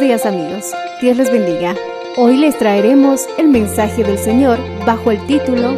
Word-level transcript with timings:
Días 0.00 0.26
amigos, 0.26 0.72
Dios 1.00 1.16
les 1.16 1.32
bendiga. 1.32 1.74
Hoy 2.16 2.36
les 2.36 2.56
traeremos 2.56 3.26
el 3.36 3.48
mensaje 3.48 4.04
del 4.04 4.16
Señor 4.16 4.56
bajo 4.86 5.10
el 5.10 5.26
título 5.26 5.76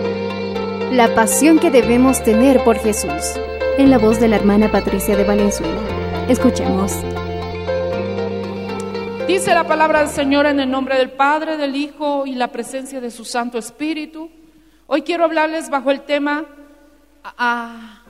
La 0.93 1.15
pasión 1.15 1.59
que 1.59 1.71
debemos 1.71 2.23
tener 2.23 2.63
por 2.63 2.77
Jesús, 2.79 3.39
en 3.79 3.89
la 3.89 3.97
voz 3.97 4.21
de 4.21 4.29
la 4.29 4.37
hermana 4.37 4.71
Patricia 4.71 5.17
de 5.17 5.25
Valenzuela. 5.25 5.81
Escuchemos. 6.29 6.93
Dice 9.27 9.55
la 9.55 9.67
palabra 9.67 10.01
del 10.01 10.09
Señor 10.09 10.45
en 10.45 10.61
el 10.61 10.71
nombre 10.71 10.99
del 10.99 11.13
Padre, 11.13 11.57
del 11.57 11.75
Hijo 11.75 12.27
y 12.27 12.35
la 12.35 12.49
presencia 12.49 13.01
de 13.01 13.11
su 13.11 13.25
Santo 13.25 13.57
Espíritu. 13.57 14.31
Hoy 14.87 15.01
quiero 15.01 15.25
hablarles 15.25 15.71
bajo 15.71 15.91
el 15.91 16.03
tema... 16.03 16.45
ah, 17.25 18.03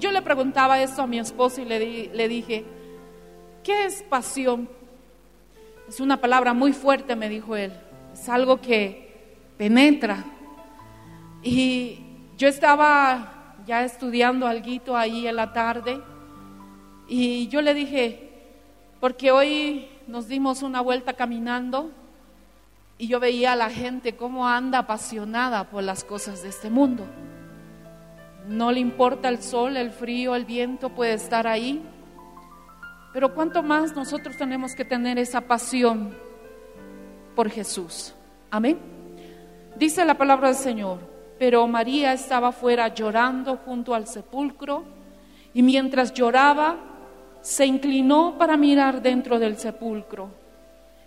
yo 0.00 0.10
le 0.10 0.20
preguntaba 0.20 0.82
esto 0.82 1.02
a 1.02 1.06
mi 1.06 1.20
esposo 1.20 1.62
y 1.62 1.64
le, 1.64 2.10
le 2.12 2.28
dije, 2.28 2.64
¿qué 3.62 3.84
es 3.84 4.02
pasión? 4.02 4.68
Es 5.88 6.00
una 6.00 6.16
palabra 6.20 6.52
muy 6.52 6.72
fuerte, 6.72 7.14
me 7.16 7.28
dijo 7.28 7.56
él. 7.56 7.72
Es 8.12 8.28
algo 8.28 8.60
que 8.60 9.36
penetra. 9.56 10.24
Y 11.42 12.00
yo 12.36 12.48
estaba 12.48 13.54
ya 13.66 13.84
estudiando 13.84 14.46
algo 14.46 14.96
ahí 14.96 15.26
en 15.26 15.36
la 15.36 15.52
tarde 15.52 16.00
y 17.08 17.48
yo 17.48 17.62
le 17.62 17.74
dije, 17.74 18.30
porque 19.00 19.30
hoy 19.30 19.88
nos 20.06 20.28
dimos 20.28 20.62
una 20.62 20.80
vuelta 20.80 21.14
caminando 21.14 21.90
y 22.98 23.06
yo 23.08 23.20
veía 23.20 23.52
a 23.52 23.56
la 23.56 23.70
gente 23.70 24.16
cómo 24.16 24.48
anda 24.48 24.78
apasionada 24.78 25.64
por 25.64 25.82
las 25.82 26.02
cosas 26.02 26.42
de 26.42 26.48
este 26.48 26.70
mundo. 26.70 27.04
No 28.48 28.72
le 28.72 28.80
importa 28.80 29.28
el 29.28 29.42
sol, 29.42 29.76
el 29.76 29.90
frío, 29.90 30.34
el 30.34 30.44
viento, 30.44 30.90
puede 30.90 31.14
estar 31.14 31.46
ahí. 31.46 31.82
Pero 33.16 33.34
cuánto 33.34 33.62
más 33.62 33.96
nosotros 33.96 34.36
tenemos 34.36 34.74
que 34.74 34.84
tener 34.84 35.18
esa 35.18 35.40
pasión 35.40 36.14
por 37.34 37.48
Jesús. 37.48 38.12
Amén. 38.50 38.78
Dice 39.74 40.04
la 40.04 40.18
palabra 40.18 40.48
del 40.48 40.56
Señor, 40.58 40.98
pero 41.38 41.66
María 41.66 42.12
estaba 42.12 42.52
fuera 42.52 42.88
llorando 42.88 43.56
junto 43.64 43.94
al 43.94 44.06
sepulcro 44.06 44.84
y 45.54 45.62
mientras 45.62 46.12
lloraba 46.12 46.76
se 47.40 47.64
inclinó 47.64 48.36
para 48.36 48.58
mirar 48.58 49.00
dentro 49.00 49.38
del 49.38 49.56
sepulcro 49.56 50.28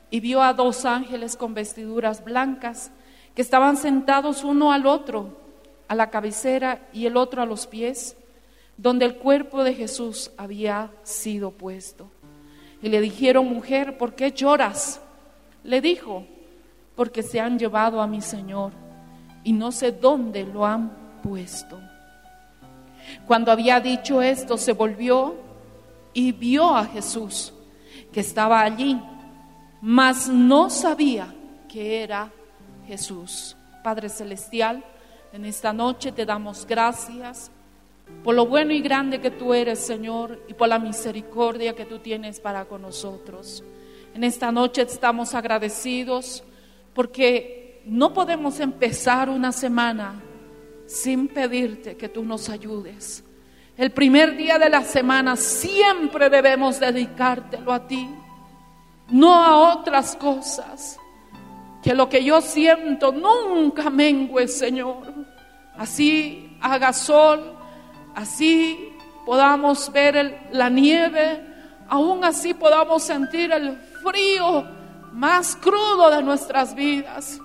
y 0.09 0.20
vio 0.20 0.41
a 0.41 0.53
dos 0.53 0.86
ángeles 0.86 1.38
con 1.38 1.53
vestiduras 1.53 2.24
blancas 2.24 2.90
que 3.36 3.44
estaban 3.44 3.78
sentados 3.78 4.44
uno 4.44 4.72
al 4.72 4.88
otro, 4.88 5.38
a 5.88 5.94
la 5.94 6.09
cabecera 6.09 6.88
y 6.91 7.06
el 7.06 7.18
otro 7.18 7.44
a 7.44 7.46
los 7.46 7.68
pies, 7.68 8.18
donde 8.81 9.03
el 9.03 9.16
cuerpo 9.17 9.66
de 9.66 9.73
Jesús 9.73 10.31
había 10.38 10.90
sido 11.03 11.51
puesto. 11.51 12.09
Y 12.81 12.88
le 12.88 13.01
dijeron, 13.01 13.45
mujer, 13.45 13.97
¿por 13.97 14.16
qué 14.16 14.31
lloras? 14.31 15.01
Le 15.66 15.81
dijo, 15.81 16.25
porque 16.95 17.22
se 17.22 17.41
han 17.41 17.59
llevado 17.59 18.01
a 18.01 18.07
mi 18.07 18.22
Señor 18.22 18.72
y 19.44 19.51
no 19.51 19.73
sé 19.73 19.91
dónde 19.91 20.45
lo 20.45 20.66
han 20.66 21.19
puesto. 21.22 21.78
Cuando 23.28 23.51
había 23.51 23.81
dicho 23.81 24.22
esto, 24.22 24.57
se 24.57 24.72
volvió 24.72 25.35
y 26.13 26.31
vio 26.31 26.73
a 26.73 26.85
Jesús 26.85 27.53
que 28.13 28.22
estaba 28.22 28.61
allí, 28.61 28.97
mas 29.81 30.29
no 30.29 30.69
sabía 30.69 31.35
que 31.67 32.01
era 32.01 32.31
Jesús. 32.88 33.57
Padre 33.84 34.07
Celestial, 34.07 34.85
en 35.34 35.44
esta 35.44 35.73
noche 35.73 36.13
te 36.13 36.25
damos 36.25 36.66
gracias 36.66 37.51
por 38.24 38.36
lo 38.36 38.46
bueno 38.46 38.74
y 38.74 38.81
grande 38.81 39.22
que 39.22 39.31
tú 39.31 39.53
eres, 39.53 39.80
Señor, 39.80 40.44
y 40.47 40.53
por 40.53 40.68
la 40.68 40.80
misericordia 40.80 41.75
que 41.75 41.86
tú 41.86 42.00
tienes 42.00 42.40
para 42.40 42.66
con 42.66 42.81
nosotros. 42.81 43.64
En 44.14 44.24
esta 44.24 44.52
noche 44.52 44.81
estamos 44.81 45.34
agradecidos 45.34 46.44
porque 46.94 47.81
no 47.86 48.14
podemos 48.14 48.59
empezar 48.59 49.30
una 49.30 49.52
semana 49.52 50.22
sin 50.86 51.28
pedirte 51.28 51.96
que 51.96 52.09
tú 52.09 52.24
nos 52.24 52.50
ayudes. 52.50 53.24
El 53.78 53.92
primer 53.92 54.36
día 54.36 54.59
de 54.59 54.70
la 54.70 54.84
semana 54.84 55.36
siempre 55.36 56.30
debemos 56.30 56.80
dedicártelo 56.80 57.72
a 57.72 57.88
ti, 57.88 58.09
no 59.09 59.34
a 59.34 59.74
otras 59.74 60.16
cosas. 60.16 61.00
Que 61.81 61.94
lo 61.94 62.09
que 62.09 62.24
yo 62.24 62.41
siento 62.41 63.14
nunca 63.14 63.90
mengue, 63.90 64.50
Señor. 64.50 65.14
Así 65.78 66.58
haga 66.59 66.91
sol, 66.91 67.59
así 68.16 68.94
podamos 69.25 69.92
ver 69.92 70.47
la 70.52 70.70
nieve, 70.70 71.46
aún 71.88 72.24
así 72.24 72.53
podamos 72.53 73.03
sentir 73.03 73.52
el 73.52 73.78
frío 74.03 74.66
más 75.14 75.56
crudo 75.56 76.09
de 76.09 76.24
nuestras 76.24 76.75
vidas, 76.75 77.40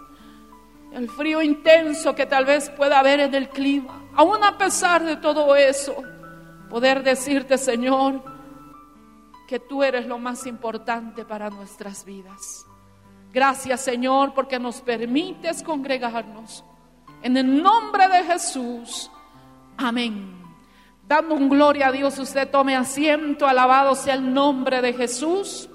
el 0.92 1.08
frío 1.08 1.42
intenso 1.42 2.14
que 2.14 2.26
tal 2.26 2.44
vez 2.44 2.70
pueda 2.70 3.00
haber 3.00 3.20
en 3.20 3.34
el 3.34 3.48
clima. 3.48 4.02
Aún 4.14 4.44
a 4.44 4.56
pesar 4.56 5.04
de 5.04 5.16
todo 5.16 5.56
eso, 5.56 5.96
poder 6.70 7.02
decirte, 7.02 7.58
Señor, 7.58 8.22
que 9.48 9.58
tú 9.58 9.82
eres 9.82 10.06
lo 10.06 10.18
más 10.18 10.46
importante 10.46 11.24
para 11.24 11.50
nuestras 11.50 12.04
vidas. 12.04 12.66
Gracias, 13.32 13.80
Señor, 13.80 14.32
porque 14.32 14.58
nos 14.58 14.80
permites 14.80 15.62
congregarnos. 15.62 16.64
En 17.22 17.36
el 17.36 17.62
nombre 17.62 18.06
de 18.08 18.22
Jesús. 18.24 19.10
Amén. 19.76 20.43
Dando 21.06 21.34
un 21.34 21.48
gloria 21.48 21.88
a 21.88 21.92
Dios, 21.92 22.18
usted 22.18 22.50
tome 22.50 22.74
asiento, 22.74 23.46
alabado 23.46 23.94
sea 23.94 24.14
el 24.14 24.32
nombre 24.32 24.80
de 24.80 24.94
Jesús. 24.94 25.68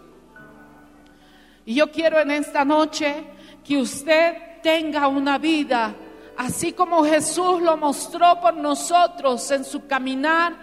Y 1.66 1.76
yo 1.76 1.92
quiero 1.92 2.20
en 2.20 2.32
esta 2.32 2.66
noche 2.66 3.24
que 3.64 3.78
usted 3.78 4.62
tenga 4.64 5.08
una 5.08 5.38
vida 5.38 5.96
así 6.40 6.72
como 6.72 7.04
Jesús 7.04 7.62
lo 7.62 7.76
mostró 7.76 8.40
por 8.40 8.56
nosotros 8.56 9.52
en 9.52 9.66
su 9.66 9.86
caminar 9.86 10.54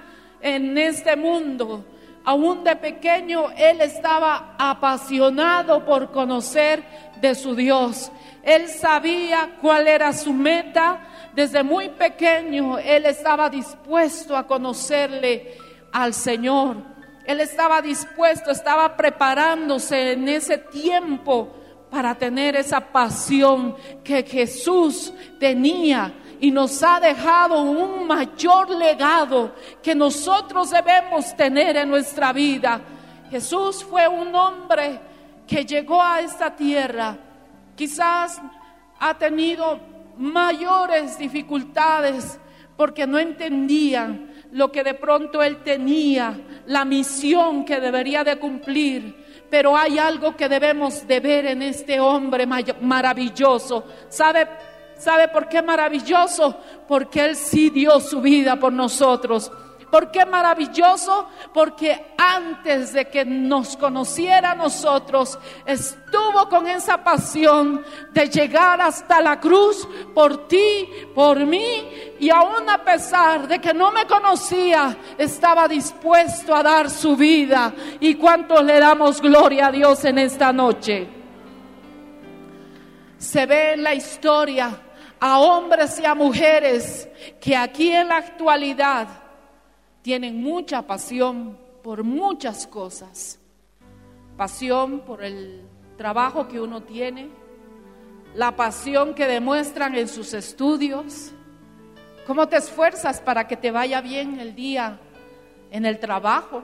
en 0.41 0.77
este 0.79 1.15
mundo. 1.17 1.85
Aún 2.27 2.65
de 2.65 2.75
pequeño 2.75 3.53
Él 3.57 3.81
estaba 3.81 4.57
apasionado 4.59 5.85
por 5.85 6.11
conocer 6.11 6.83
de 7.21 7.37
su 7.37 7.55
Dios. 7.55 8.11
Él 8.43 8.69
sabía 8.69 9.57
cuál 9.61 9.87
era 9.87 10.13
su 10.13 10.33
meta. 10.33 11.07
Desde 11.37 11.63
muy 11.63 11.89
pequeño 11.91 12.79
Él 12.79 13.07
estaba 13.07 13.49
dispuesto 13.49 14.37
a 14.37 14.45
conocerle 14.45 15.55
al 15.93 16.13
Señor. 16.13 16.79
Él 17.25 17.39
estaba 17.39 17.81
dispuesto, 17.81 18.51
estaba 18.51 18.97
preparándose 18.97 20.11
en 20.11 20.29
ese 20.29 20.59
tiempo 20.59 21.55
para 21.93 22.17
tener 22.17 22.57
esa 22.57 22.81
pasión 22.81 23.77
que 24.03 24.25
Jesús 24.25 25.13
tenía 25.39 26.13
y 26.41 26.51
nos 26.51 26.83
ha 26.83 27.01
dejado 27.01 27.63
un 27.63 28.07
mayor 28.07 28.71
legado 28.71 29.53
que 29.83 29.95
nosotros 29.95 30.71
debemos 30.71 31.37
tener 31.37 31.77
en 31.77 31.89
nuestra 31.89 32.33
vida. 32.33 32.81
Jesús 33.31 33.85
fue 33.85 34.07
un 34.07 34.35
hombre 34.35 35.01
que 35.47 35.65
llegó 35.65 36.03
a 36.03 36.21
esta 36.21 36.55
tierra, 36.55 37.17
quizás 37.75 38.41
ha 38.99 39.15
tenido 39.15 39.79
mayores 40.17 41.19
dificultades 41.19 42.39
porque 42.77 43.07
no 43.07 43.19
entendían 43.19 44.33
lo 44.53 44.71
que 44.71 44.85
de 44.85 44.95
pronto 44.95 45.43
él 45.43 45.63
tenía, 45.63 46.39
la 46.67 46.85
misión 46.85 47.65
que 47.65 47.81
debería 47.81 48.23
de 48.25 48.39
cumplir. 48.39 49.25
Pero 49.51 49.77
hay 49.77 49.99
algo 49.99 50.37
que 50.37 50.49
debemos 50.49 51.07
de 51.07 51.21
ver 51.21 51.47
en 51.47 51.63
este 51.63 52.01
hombre 52.01 52.47
maravilloso. 52.47 53.85
¿Sabe, 54.09 54.47
¿Sabe 54.99 55.29
por 55.29 55.49
qué 55.49 55.63
maravilloso? 55.63 56.57
Porque 56.89 57.25
él 57.25 57.37
sí 57.37 57.71
dio 57.71 58.01
su 58.01 58.21
vida 58.21 58.57
por 58.57 58.73
nosotros. 58.73 59.51
¿Por 59.91 60.11
qué 60.11 60.27
maravilloso? 60.27 61.29
Porque 61.55 62.15
antes 62.19 62.93
de 62.93 63.09
que 63.09 63.25
nos 63.25 63.77
conociera 63.77 64.51
a 64.51 64.55
nosotros, 64.55 65.39
estuvo 65.65 66.49
con 66.49 66.67
esa 66.67 67.05
pasión 67.05 67.85
de 68.13 68.29
llegar 68.29 68.81
hasta 68.81 69.21
la 69.21 69.39
cruz 69.39 69.87
por 70.13 70.49
ti, 70.49 70.89
por 71.15 71.47
mí, 71.47 71.89
y 72.19 72.31
aún 72.31 72.69
a 72.69 72.85
pesar 72.85 73.47
de 73.47 73.61
que 73.61 73.73
no 73.73 73.93
me 73.93 74.07
conocía, 74.07 74.97
estaba 75.17 75.69
dispuesto 75.69 76.55
a 76.55 76.63
dar 76.63 76.91
su 76.91 77.17
vida. 77.17 77.73
¿Y 78.01 78.17
cuántos 78.17 78.65
le 78.65 78.81
damos 78.81 79.21
gloria 79.21 79.69
a 79.69 79.73
Dios 79.73 80.05
en 80.05 80.19
esta 80.19 80.53
noche? 80.53 81.09
Se 83.19 83.47
ve 83.47 83.75
en 83.75 83.83
la 83.83 83.95
historia 83.95 84.83
a 85.21 85.41
hombres 85.41 85.99
y 86.01 86.05
a 86.05 86.15
mujeres 86.15 87.09
que 87.41 87.57
aquí 87.57 87.93
en 87.93 88.09
la 88.09 88.19
actualidad 88.19 89.09
tienen 90.03 90.41
mucha 90.43 90.83
pasión 90.83 91.59
por 91.83 92.05
muchas 92.05 92.67
cosas. 92.67 93.39
Pasión 94.37 95.01
por 95.01 95.25
el 95.25 95.67
trabajo 95.97 96.47
que 96.47 96.61
uno 96.61 96.83
tiene, 96.83 97.29
la 98.35 98.55
pasión 98.55 99.15
que 99.15 99.27
demuestran 99.27 99.95
en 99.95 100.09
sus 100.09 100.35
estudios, 100.35 101.33
cómo 102.27 102.47
te 102.49 102.57
esfuerzas 102.57 103.21
para 103.21 103.49
que 103.49 103.57
te 103.57 103.71
vaya 103.71 104.01
bien 104.01 104.39
el 104.39 104.55
día 104.55 105.01
en 105.71 105.87
el 105.87 105.99
trabajo. 105.99 106.63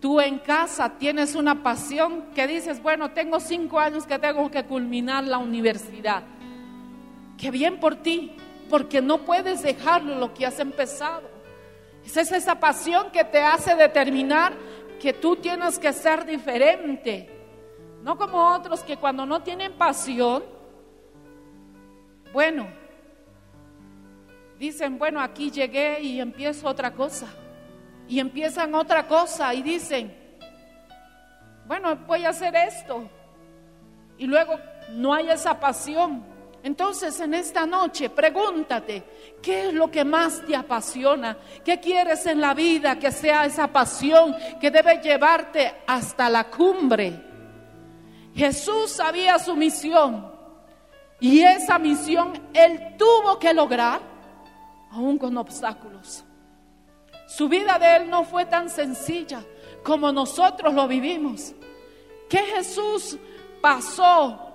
Tú 0.00 0.20
en 0.20 0.38
casa 0.38 0.98
tienes 0.98 1.34
una 1.34 1.62
pasión 1.62 2.26
que 2.34 2.46
dices, 2.46 2.82
bueno, 2.82 3.10
tengo 3.10 3.40
cinco 3.40 3.78
años 3.78 4.06
que 4.06 4.18
tengo 4.18 4.50
que 4.50 4.64
culminar 4.64 5.24
la 5.24 5.38
universidad. 5.38 6.24
Qué 7.38 7.50
bien 7.50 7.78
por 7.78 7.96
ti, 7.96 8.36
porque 8.68 9.00
no 9.00 9.18
puedes 9.18 9.62
dejarlo 9.62 10.18
lo 10.18 10.34
que 10.34 10.44
has 10.44 10.58
empezado. 10.58 11.30
Es 12.04 12.16
esa 12.16 12.58
pasión 12.58 13.10
que 13.10 13.24
te 13.24 13.40
hace 13.40 13.74
determinar 13.76 14.52
que 15.00 15.12
tú 15.12 15.36
tienes 15.36 15.78
que 15.78 15.92
ser 15.92 16.24
diferente. 16.24 17.30
No 18.02 18.16
como 18.16 18.54
otros 18.54 18.82
que 18.82 18.96
cuando 18.96 19.24
no 19.24 19.42
tienen 19.42 19.72
pasión, 19.74 20.42
bueno, 22.32 22.66
dicen, 24.58 24.98
bueno, 24.98 25.20
aquí 25.20 25.50
llegué 25.50 26.00
y 26.00 26.20
empiezo 26.20 26.68
otra 26.68 26.92
cosa. 26.92 27.28
Y 28.08 28.20
empiezan 28.20 28.74
otra 28.74 29.06
cosa 29.06 29.52
y 29.54 29.62
dicen, 29.62 30.16
bueno, 31.66 31.94
voy 32.06 32.24
a 32.24 32.30
hacer 32.30 32.56
esto. 32.56 33.08
Y 34.16 34.26
luego 34.26 34.58
no 34.90 35.12
hay 35.12 35.28
esa 35.30 35.60
pasión. 35.60 36.24
Entonces 36.62 37.18
en 37.20 37.34
esta 37.34 37.66
noche 37.66 38.10
pregúntate, 38.10 39.04
¿qué 39.40 39.68
es 39.68 39.74
lo 39.74 39.90
que 39.90 40.04
más 40.04 40.44
te 40.44 40.56
apasiona? 40.56 41.38
¿Qué 41.64 41.78
quieres 41.78 42.26
en 42.26 42.40
la 42.40 42.54
vida 42.54 42.98
que 42.98 43.12
sea 43.12 43.46
esa 43.46 43.68
pasión 43.68 44.34
que 44.60 44.70
debe 44.70 45.00
llevarte 45.00 45.82
hasta 45.86 46.28
la 46.28 46.44
cumbre? 46.50 47.24
Jesús 48.34 48.90
sabía 48.90 49.38
su 49.38 49.54
misión 49.54 50.32
y 51.20 51.40
esa 51.40 51.78
misión 51.78 52.32
él 52.52 52.96
tuvo 52.96 53.38
que 53.38 53.54
lograr 53.54 54.00
aún 54.90 55.18
con 55.18 55.36
obstáculos. 55.36 56.24
Su 57.26 57.48
vida 57.48 57.78
de 57.78 57.96
él 57.96 58.10
no 58.10 58.24
fue 58.24 58.46
tan 58.46 58.70
sencilla 58.70 59.44
como 59.84 60.10
nosotros 60.12 60.72
lo 60.74 60.88
vivimos. 60.88 61.54
¿Qué 62.28 62.38
Jesús 62.38 63.18
pasó 63.60 64.47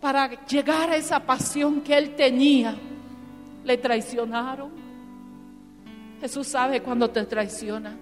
para 0.00 0.44
llegar 0.46 0.90
a 0.90 0.96
esa 0.96 1.20
pasión 1.20 1.80
que 1.80 1.96
él 1.96 2.14
tenía, 2.14 2.76
le 3.64 3.76
traicionaron. 3.78 4.70
Jesús 6.20 6.46
sabe 6.46 6.82
cuando 6.82 7.10
te 7.10 7.24
traicionan. 7.24 7.98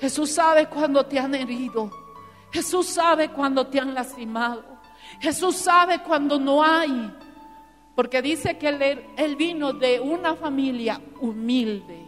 Jesús 0.00 0.30
sabe 0.30 0.66
cuando 0.66 1.04
te 1.04 1.18
han 1.18 1.34
herido. 1.34 1.90
Jesús 2.52 2.86
sabe 2.86 3.30
cuando 3.30 3.66
te 3.66 3.80
han 3.80 3.92
lastimado. 3.94 4.64
Jesús 5.20 5.56
sabe 5.56 6.02
cuando 6.02 6.38
no 6.38 6.62
hay. 6.62 7.12
Porque 7.94 8.22
dice 8.22 8.56
que 8.56 8.68
él 9.16 9.36
vino 9.36 9.72
de 9.72 9.98
una 9.98 10.36
familia 10.36 11.00
humilde. 11.20 12.06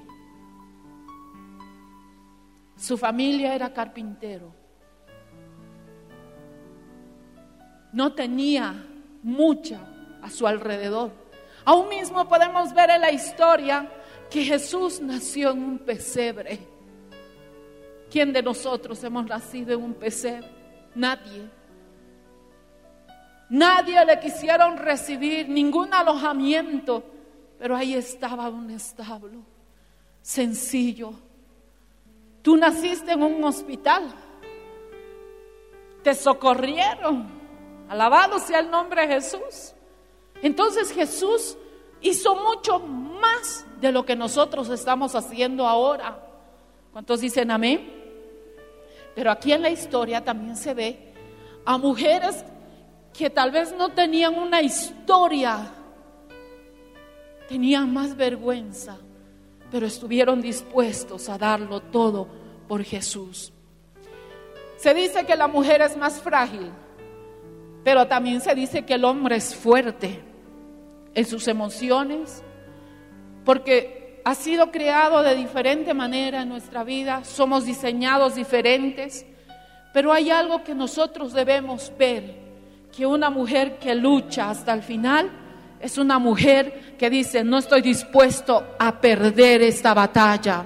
Su 2.76 2.96
familia 2.96 3.54
era 3.54 3.72
carpintero. 3.72 4.54
No 7.92 8.12
tenía 8.12 8.86
mucha 9.22 9.80
a 10.22 10.30
su 10.30 10.46
alrededor. 10.46 11.12
Aún 11.64 11.88
mismo 11.88 12.28
podemos 12.28 12.72
ver 12.72 12.90
en 12.90 13.00
la 13.00 13.10
historia 13.10 13.88
que 14.30 14.44
Jesús 14.44 15.00
nació 15.00 15.50
en 15.50 15.62
un 15.62 15.78
pesebre. 15.78 16.58
¿Quién 18.10 18.32
de 18.32 18.42
nosotros 18.42 19.02
hemos 19.04 19.26
nacido 19.26 19.74
en 19.74 19.82
un 19.82 19.94
pesebre? 19.94 20.48
Nadie. 20.94 21.48
Nadie 23.50 24.04
le 24.04 24.20
quisieron 24.20 24.76
recibir 24.76 25.48
ningún 25.48 25.92
alojamiento, 25.92 27.04
pero 27.58 27.76
ahí 27.76 27.94
estaba 27.94 28.48
un 28.48 28.70
establo 28.70 29.42
sencillo. 30.22 31.12
Tú 32.42 32.56
naciste 32.56 33.12
en 33.12 33.22
un 33.22 33.42
hospital, 33.44 34.14
te 36.02 36.14
socorrieron, 36.14 37.39
Alabado 37.90 38.38
sea 38.38 38.60
el 38.60 38.70
nombre 38.70 39.04
de 39.04 39.14
Jesús. 39.14 39.74
Entonces 40.42 40.92
Jesús 40.92 41.56
hizo 42.00 42.36
mucho 42.36 42.78
más 42.78 43.66
de 43.80 43.90
lo 43.90 44.06
que 44.06 44.14
nosotros 44.14 44.68
estamos 44.68 45.16
haciendo 45.16 45.66
ahora. 45.66 46.24
¿Cuántos 46.92 47.20
dicen 47.20 47.50
amén? 47.50 47.92
Pero 49.16 49.32
aquí 49.32 49.52
en 49.52 49.62
la 49.62 49.70
historia 49.70 50.22
también 50.22 50.56
se 50.56 50.72
ve 50.72 51.12
a 51.64 51.78
mujeres 51.78 52.44
que 53.12 53.28
tal 53.28 53.50
vez 53.50 53.74
no 53.76 53.88
tenían 53.88 54.38
una 54.38 54.62
historia, 54.62 55.72
tenían 57.48 57.92
más 57.92 58.16
vergüenza, 58.16 58.98
pero 59.68 59.84
estuvieron 59.86 60.40
dispuestos 60.40 61.28
a 61.28 61.36
darlo 61.36 61.80
todo 61.80 62.28
por 62.68 62.84
Jesús. 62.84 63.52
Se 64.76 64.94
dice 64.94 65.26
que 65.26 65.34
la 65.34 65.48
mujer 65.48 65.82
es 65.82 65.96
más 65.96 66.20
frágil 66.20 66.70
pero 67.84 68.06
también 68.06 68.40
se 68.40 68.54
dice 68.54 68.84
que 68.84 68.94
el 68.94 69.04
hombre 69.04 69.36
es 69.36 69.54
fuerte 69.54 70.20
en 71.14 71.26
sus 71.26 71.48
emociones, 71.48 72.42
porque 73.44 74.20
ha 74.24 74.34
sido 74.34 74.70
creado 74.70 75.22
de 75.22 75.34
diferente 75.34 75.94
manera 75.94 76.42
en 76.42 76.48
nuestra 76.48 76.84
vida, 76.84 77.24
somos 77.24 77.64
diseñados 77.64 78.34
diferentes, 78.34 79.24
pero 79.92 80.12
hay 80.12 80.30
algo 80.30 80.62
que 80.62 80.74
nosotros 80.74 81.32
debemos 81.32 81.92
ver, 81.98 82.38
que 82.94 83.06
una 83.06 83.30
mujer 83.30 83.78
que 83.78 83.94
lucha 83.94 84.50
hasta 84.50 84.72
el 84.72 84.82
final 84.82 85.30
es 85.80 85.96
una 85.96 86.18
mujer 86.18 86.96
que 86.98 87.08
dice, 87.08 87.42
no 87.42 87.58
estoy 87.58 87.80
dispuesto 87.80 88.74
a 88.78 89.00
perder 89.00 89.62
esta 89.62 89.94
batalla. 89.94 90.64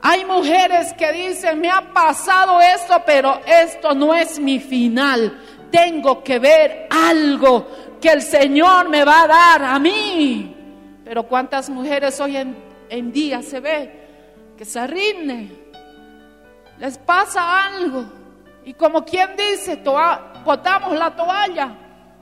Hay 0.00 0.24
mujeres 0.24 0.92
que 0.94 1.12
dicen, 1.12 1.60
me 1.60 1.70
ha 1.70 1.92
pasado 1.92 2.60
esto, 2.60 3.02
pero 3.04 3.40
esto 3.46 3.94
no 3.94 4.14
es 4.14 4.38
mi 4.38 4.58
final 4.58 5.36
tengo 5.72 6.22
que 6.22 6.38
ver 6.38 6.86
algo 6.90 7.66
que 8.00 8.10
el 8.10 8.22
Señor 8.22 8.88
me 8.88 9.04
va 9.04 9.22
a 9.22 9.26
dar 9.26 9.64
a 9.64 9.78
mí. 9.80 10.54
Pero 11.04 11.26
cuántas 11.26 11.68
mujeres 11.68 12.20
hoy 12.20 12.36
en, 12.36 13.12
día 13.12 13.42
se 13.42 13.58
ve 13.58 14.00
que 14.56 14.64
se 14.64 14.86
rinden, 14.86 15.58
les 16.78 16.98
pasa 16.98 17.66
algo 17.66 18.04
y 18.64 18.74
como 18.74 19.04
quien 19.04 19.30
dice, 19.36 19.82
botamos 20.44 20.96
la 20.96 21.10
toalla, 21.16 21.74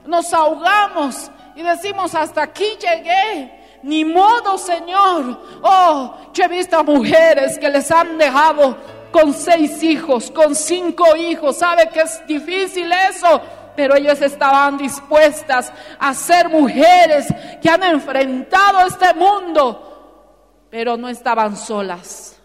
nos 0.05 0.33
ahogamos 0.33 1.29
y 1.55 1.61
decimos 1.61 2.15
hasta 2.15 2.43
aquí 2.43 2.77
llegué. 2.79 3.59
Ni 3.83 4.05
modo, 4.05 4.59
Señor. 4.59 5.39
Oh, 5.63 6.15
yo 6.33 6.43
he 6.43 6.47
visto 6.47 6.83
mujeres 6.83 7.57
que 7.57 7.67
les 7.67 7.89
han 7.91 8.17
dejado 8.17 8.77
con 9.11 9.33
seis 9.33 9.83
hijos, 9.83 10.31
con 10.31 10.55
cinco 10.55 11.15
hijos. 11.15 11.57
¿Sabe 11.57 11.89
que 11.89 12.01
es 12.01 12.25
difícil 12.27 12.91
eso? 12.91 13.41
pero 13.75 13.95
ellos 13.95 14.21
estaban 14.21 14.77
dispuestas 14.77 15.71
a 15.99 16.13
ser 16.13 16.49
mujeres 16.49 17.27
que 17.61 17.69
han 17.69 17.83
enfrentado 17.83 18.85
este 18.85 19.13
mundo, 19.13 20.67
pero 20.69 20.97
no 20.97 21.07
estaban 21.09 21.55
solas. 21.55 22.39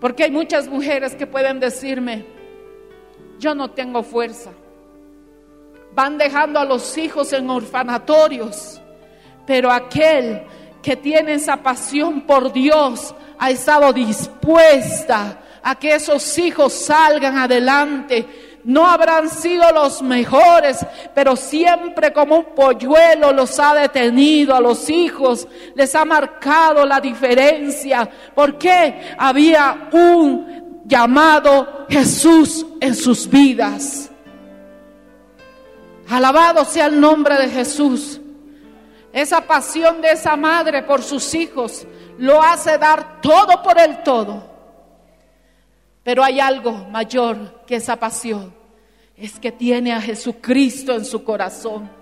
Porque 0.00 0.24
hay 0.24 0.30
muchas 0.30 0.66
mujeres 0.68 1.14
que 1.14 1.26
pueden 1.26 1.60
decirme, 1.60 2.24
yo 3.38 3.54
no 3.54 3.70
tengo 3.70 4.02
fuerza. 4.02 4.50
Van 5.92 6.16
dejando 6.16 6.58
a 6.58 6.64
los 6.64 6.96
hijos 6.96 7.32
en 7.32 7.50
orfanatorios, 7.50 8.80
pero 9.46 9.70
aquel 9.70 10.42
que 10.82 10.96
tiene 10.96 11.34
esa 11.34 11.58
pasión 11.58 12.22
por 12.22 12.52
Dios 12.52 13.14
ha 13.40 13.50
estado 13.50 13.90
dispuesta 13.92 15.38
a 15.62 15.74
que 15.74 15.94
esos 15.94 16.36
hijos 16.38 16.74
salgan 16.74 17.38
adelante. 17.38 18.60
No 18.64 18.86
habrán 18.86 19.30
sido 19.30 19.72
los 19.72 20.02
mejores, 20.02 20.84
pero 21.14 21.34
siempre 21.34 22.12
como 22.12 22.36
un 22.36 22.44
polluelo 22.54 23.32
los 23.32 23.58
ha 23.58 23.74
detenido 23.74 24.54
a 24.54 24.60
los 24.60 24.90
hijos, 24.90 25.48
les 25.74 25.94
ha 25.94 26.04
marcado 26.04 26.84
la 26.84 27.00
diferencia, 27.00 28.08
porque 28.34 29.14
había 29.16 29.88
un 29.92 30.82
llamado 30.84 31.86
Jesús 31.88 32.66
en 32.78 32.94
sus 32.94 33.26
vidas. 33.26 34.10
Alabado 36.10 36.66
sea 36.66 36.86
el 36.86 37.00
nombre 37.00 37.36
de 37.38 37.48
Jesús. 37.48 38.20
Esa 39.14 39.40
pasión 39.40 40.02
de 40.02 40.12
esa 40.12 40.36
madre 40.36 40.82
por 40.82 41.02
sus 41.02 41.34
hijos 41.34 41.86
lo 42.20 42.42
hace 42.42 42.76
dar 42.76 43.20
todo 43.20 43.62
por 43.62 43.78
el 43.80 44.02
todo. 44.02 44.42
Pero 46.02 46.22
hay 46.22 46.38
algo 46.38 46.72
mayor 46.72 47.62
que 47.66 47.76
esa 47.76 47.96
pasión. 47.96 48.54
Es 49.16 49.38
que 49.38 49.52
tiene 49.52 49.92
a 49.92 50.00
Jesucristo 50.00 50.94
en 50.94 51.04
su 51.04 51.24
corazón 51.24 51.99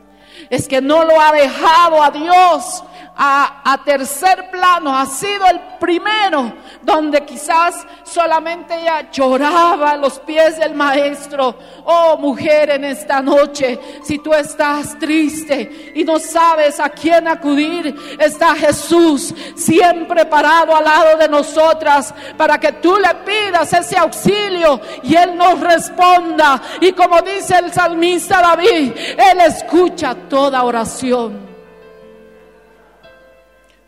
es 0.50 0.68
que 0.68 0.80
no 0.80 1.04
lo 1.04 1.20
ha 1.20 1.32
dejado 1.32 2.02
a 2.02 2.10
Dios 2.10 2.84
a, 3.20 3.80
tercer 3.84 4.48
plano, 4.50 4.96
ha 4.96 5.04
sido 5.06 5.44
el 5.46 5.58
primero 5.80 6.52
donde 6.82 7.24
quizás 7.24 7.84
solamente 8.04 8.80
ella 8.80 9.10
lloraba 9.10 9.90
a 9.90 9.96
los 9.96 10.20
pies 10.20 10.58
del 10.58 10.74
maestro. 10.74 11.56
Oh 11.84 12.16
mujer, 12.18 12.70
en 12.70 12.84
esta 12.84 13.20
noche, 13.20 13.78
si 14.04 14.18
tú 14.18 14.32
estás 14.32 14.96
triste 14.98 15.92
y 15.96 16.04
no 16.04 16.20
sabes 16.20 16.78
a 16.78 16.90
quién 16.90 17.26
acudir, 17.26 17.94
está 18.20 18.54
Jesús 18.54 19.34
siempre 19.56 20.24
parado 20.26 20.76
al 20.76 20.84
lado 20.84 21.18
de 21.18 21.28
nosotras 21.28 22.14
para 22.36 22.58
que 22.58 22.72
tú 22.72 22.96
le 22.96 23.14
pidas 23.24 23.72
ese 23.72 23.98
auxilio 23.98 24.80
y 25.02 25.16
Él 25.16 25.36
nos 25.36 25.58
responda. 25.58 26.62
Y 26.80 26.92
como 26.92 27.20
dice 27.22 27.58
el 27.58 27.72
salmista 27.72 28.40
David, 28.40 28.92
Él 28.96 29.40
escucha 29.40 30.14
toda 30.28 30.62
oración. 30.62 31.38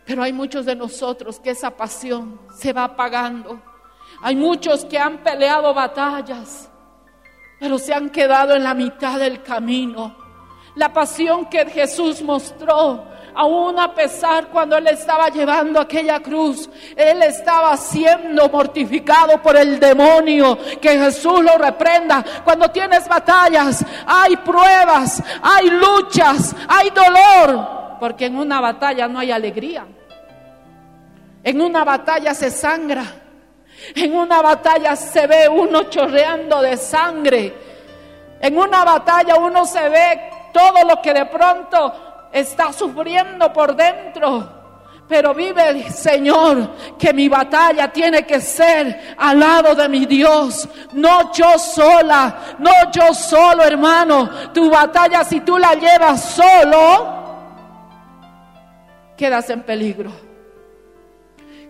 Pero 0.05 0.23
hay 0.23 0.33
muchos 0.33 0.67
de 0.67 0.75
nosotros 0.75 1.39
que 1.39 1.51
esa 1.51 1.71
pasión 1.71 2.41
se 2.55 2.73
va 2.73 2.85
apagando. 2.85 3.61
Hay 4.23 4.35
muchos 4.35 4.85
que 4.85 4.99
han 4.99 5.19
peleado 5.19 5.73
batallas, 5.73 6.69
pero 7.59 7.79
se 7.79 7.95
han 7.95 8.11
quedado 8.11 8.55
en 8.55 8.65
la 8.65 8.75
mitad 8.75 9.19
del 9.19 9.43
camino. 9.43 10.17
La 10.75 10.93
pasión 10.93 11.47
que 11.47 11.65
Jesús 11.67 12.23
mostró, 12.23 13.05
aún 13.35 13.79
a 13.79 13.95
pesar 13.95 14.49
cuando 14.49 14.77
Él 14.77 14.87
estaba 14.89 15.29
llevando 15.29 15.81
aquella 15.81 16.21
cruz, 16.21 16.69
Él 16.97 17.23
estaba 17.23 17.77
siendo 17.77 18.49
mortificado 18.49 19.41
por 19.43 19.57
el 19.57 19.79
demonio. 19.79 20.59
Que 20.81 20.99
Jesús 20.99 21.43
lo 21.43 21.59
reprenda. 21.59 22.25
Cuando 22.45 22.71
tienes 22.71 23.09
batallas, 23.09 23.85
hay 24.07 24.37
pruebas, 24.37 25.23
hay 25.43 25.71
luchas, 25.71 26.55
hay 26.69 26.91
dolor, 26.91 27.99
porque 28.01 28.27
en 28.27 28.37
una 28.37 28.61
batalla 28.61 29.09
no 29.09 29.19
hay 29.19 29.31
alegría. 29.31 29.87
En 31.43 31.61
una 31.61 31.85
batalla 31.85 32.35
se 32.35 32.51
sangra. 32.51 33.05
En 33.95 34.15
una 34.15 34.43
batalla 34.43 34.95
se 34.95 35.27
ve 35.27 35.49
uno 35.49 35.85
chorreando 35.85 36.61
de 36.61 36.77
sangre. 36.77 37.55
En 38.41 38.59
una 38.59 38.85
batalla 38.85 39.37
uno 39.37 39.65
se 39.65 39.89
ve 39.89 40.21
todo 40.53 40.85
lo 40.85 41.01
que 41.01 41.13
de 41.13 41.27
pronto 41.27 42.10
está 42.33 42.73
sufriendo 42.73 43.53
por 43.53 43.75
dentro. 43.75 44.61
Pero 45.09 45.35
vive 45.35 45.69
el 45.69 45.91
Señor 45.91 46.71
que 46.97 47.13
mi 47.13 47.29
batalla 47.29 47.93
tiene 47.93 48.25
que 48.25 48.41
ser 48.41 49.17
al 49.19 49.41
lado 49.41 49.75
de 49.75 49.89
mi 49.89 50.07
Dios. 50.07 50.69
No 50.93 51.33
yo 51.33 51.59
sola, 51.59 52.57
no 52.61 52.71
yo 52.93 53.13
solo 53.13 53.65
hermano. 53.65 54.31
Tu 54.55 54.71
batalla 54.71 55.25
si 55.25 55.41
tú 55.41 55.59
la 55.59 55.75
llevas 55.75 56.23
solo, 56.23 57.21
quedas 59.17 59.51
en 59.51 59.63
peligro. 59.63 60.13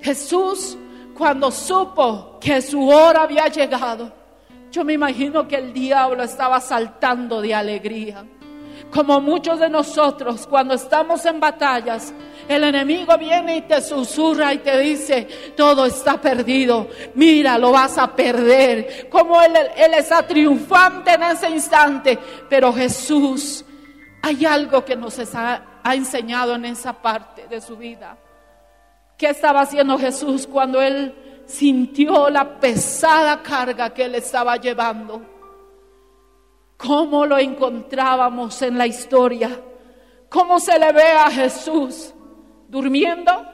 Jesús 0.03 0.77
cuando 1.17 1.51
supo 1.51 2.39
que 2.41 2.63
su 2.63 2.89
hora 2.89 3.23
había 3.23 3.47
llegado, 3.49 4.11
yo 4.71 4.85
me 4.85 4.95
imagino 4.95 5.47
que 5.49 5.57
el 5.57 5.73
diablo 5.73 6.23
estaba 6.23 6.61
saltando 6.61 7.41
de 7.41 7.55
alegría. 7.55 8.25
Como 8.91 9.21
muchos 9.21 9.61
de 9.61 9.69
nosotros, 9.69 10.47
cuando 10.47 10.75
estamos 10.75 11.25
en 11.27 11.39
batallas, 11.39 12.13
el 12.49 12.65
enemigo 12.65 13.17
viene 13.17 13.59
y 13.59 13.63
te 13.63 13.81
susurra 13.81 14.53
y 14.53 14.59
te 14.59 14.79
dice, 14.79 15.29
todo 15.57 15.87
está 15.87 16.21
perdido, 16.21 16.89
mira, 17.15 17.59
lo 17.59 17.73
vas 17.73 17.99
a 17.99 18.15
perder. 18.15 19.09
Como 19.09 19.41
él, 19.41 19.57
está 19.97 20.27
triunfante 20.27 21.13
en 21.13 21.23
ese 21.23 21.49
instante. 21.51 22.19
Pero 22.49 22.73
Jesús, 22.73 23.65
hay 24.23 24.45
algo 24.45 24.85
que 24.85 24.97
nos 24.97 25.19
ha 25.35 25.63
enseñado 25.95 26.55
en 26.55 26.65
esa 26.65 26.93
parte 26.93 27.47
de 27.49 27.61
su 27.61 27.77
vida. 27.77 28.17
¿Qué 29.17 29.29
estaba 29.29 29.61
haciendo 29.61 29.99
Jesús 29.99 30.47
cuando 30.47 30.81
él 30.81 31.15
sintió 31.47 32.31
la 32.31 32.59
pesada 32.59 33.43
carga 33.43 33.91
que 33.91 34.07
él 34.07 34.15
estaba 34.15 34.57
llevando? 34.57 35.30
¿Cómo 36.87 37.27
lo 37.27 37.37
encontrábamos 37.37 38.63
en 38.63 38.79
la 38.79 38.87
historia? 38.87 39.51
¿Cómo 40.31 40.59
se 40.59 40.79
le 40.79 40.93
ve 40.93 41.13
a 41.13 41.31
Jesús? 41.31 42.15
¿Durmiendo? 42.69 43.47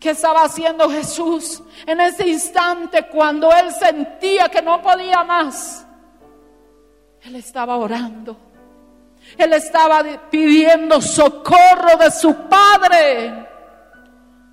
¿Qué 0.00 0.10
estaba 0.10 0.42
haciendo 0.42 0.90
Jesús 0.90 1.62
en 1.86 2.00
ese 2.00 2.26
instante 2.26 3.06
cuando 3.08 3.52
él 3.52 3.72
sentía 3.72 4.48
que 4.48 4.60
no 4.60 4.82
podía 4.82 5.22
más? 5.22 5.86
Él 7.22 7.36
estaba 7.36 7.76
orando. 7.76 8.36
Él 9.38 9.52
estaba 9.52 10.02
pidiendo 10.28 11.00
socorro 11.00 11.96
de 11.98 12.10
su 12.10 12.34
Padre. 12.48 13.46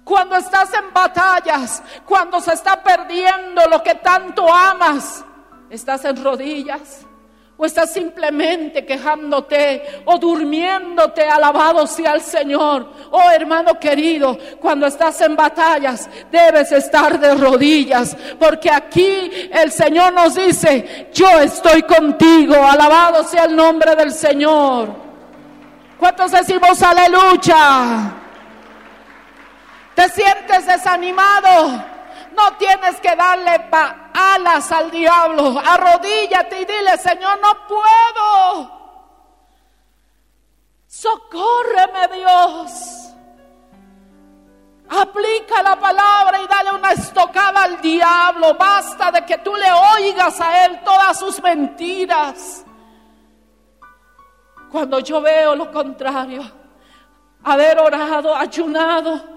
Cuando 0.04 0.36
estás 0.36 0.72
en 0.74 0.94
batallas, 0.94 1.82
cuando 2.06 2.40
se 2.40 2.54
está 2.54 2.84
perdiendo 2.84 3.66
lo 3.68 3.82
que 3.82 3.96
tanto 3.96 4.52
amas, 4.52 5.26
estás 5.74 6.06
en 6.06 6.24
rodillas 6.24 7.06
o 7.58 7.66
estás 7.66 7.92
simplemente 7.92 8.86
quejándote 8.86 10.02
o 10.06 10.20
durmiéndote, 10.20 11.28
alabado 11.28 11.88
sea 11.88 12.14
el 12.14 12.22
Señor. 12.22 12.88
Oh 13.12 13.30
hermano 13.32 13.80
querido, 13.80 14.38
cuando 14.60 14.86
estás 14.86 15.20
en 15.22 15.36
batallas 15.36 16.10
debes 16.32 16.72
estar 16.72 17.20
de 17.20 17.34
rodillas, 17.36 18.16
porque 18.40 18.70
aquí 18.70 19.50
el 19.52 19.72
Señor 19.72 20.14
nos 20.14 20.36
dice, 20.36 21.10
yo 21.12 21.40
estoy 21.40 21.82
contigo, 21.84 22.56
alabado 22.56 23.24
sea 23.24 23.46
el 23.46 23.56
nombre 23.56 23.96
del 23.96 24.12
Señor. 24.12 24.90
¿Cuántos 25.98 26.32
decimos 26.32 26.82
aleluya? 26.84 28.14
¿Te 29.96 30.10
sientes 30.10 30.68
desanimado? 30.68 31.93
No 32.36 32.58
tienes 32.58 33.00
que 33.00 33.16
darle 33.16 33.70
alas 34.14 34.72
al 34.72 34.92
diablo. 34.92 35.60
Arrodíllate 35.60 36.62
y 36.62 36.66
dile, 36.66 36.98
Señor, 36.98 37.40
no 37.40 37.68
puedo. 37.68 38.84
Socórreme, 40.88 42.08
Dios. 42.14 43.04
Aplica 44.90 45.64
la 45.64 45.80
palabra 45.80 46.42
y 46.42 46.48
dale 46.48 46.72
una 46.72 46.92
estocada 46.92 47.64
al 47.64 47.82
diablo. 47.82 48.54
Basta 48.56 49.12
de 49.12 49.26
que 49.26 49.40
tú 49.40 49.56
le 49.56 49.72
oigas 49.96 50.40
a 50.40 50.66
él 50.66 50.82
todas 50.84 51.18
sus 51.18 51.42
mentiras. 51.42 52.66
Cuando 54.72 55.00
yo 55.00 55.22
veo 55.22 55.56
lo 55.56 55.72
contrario, 55.72 56.44
haber 57.44 57.80
orado, 57.80 58.36
ayunado, 58.36 59.33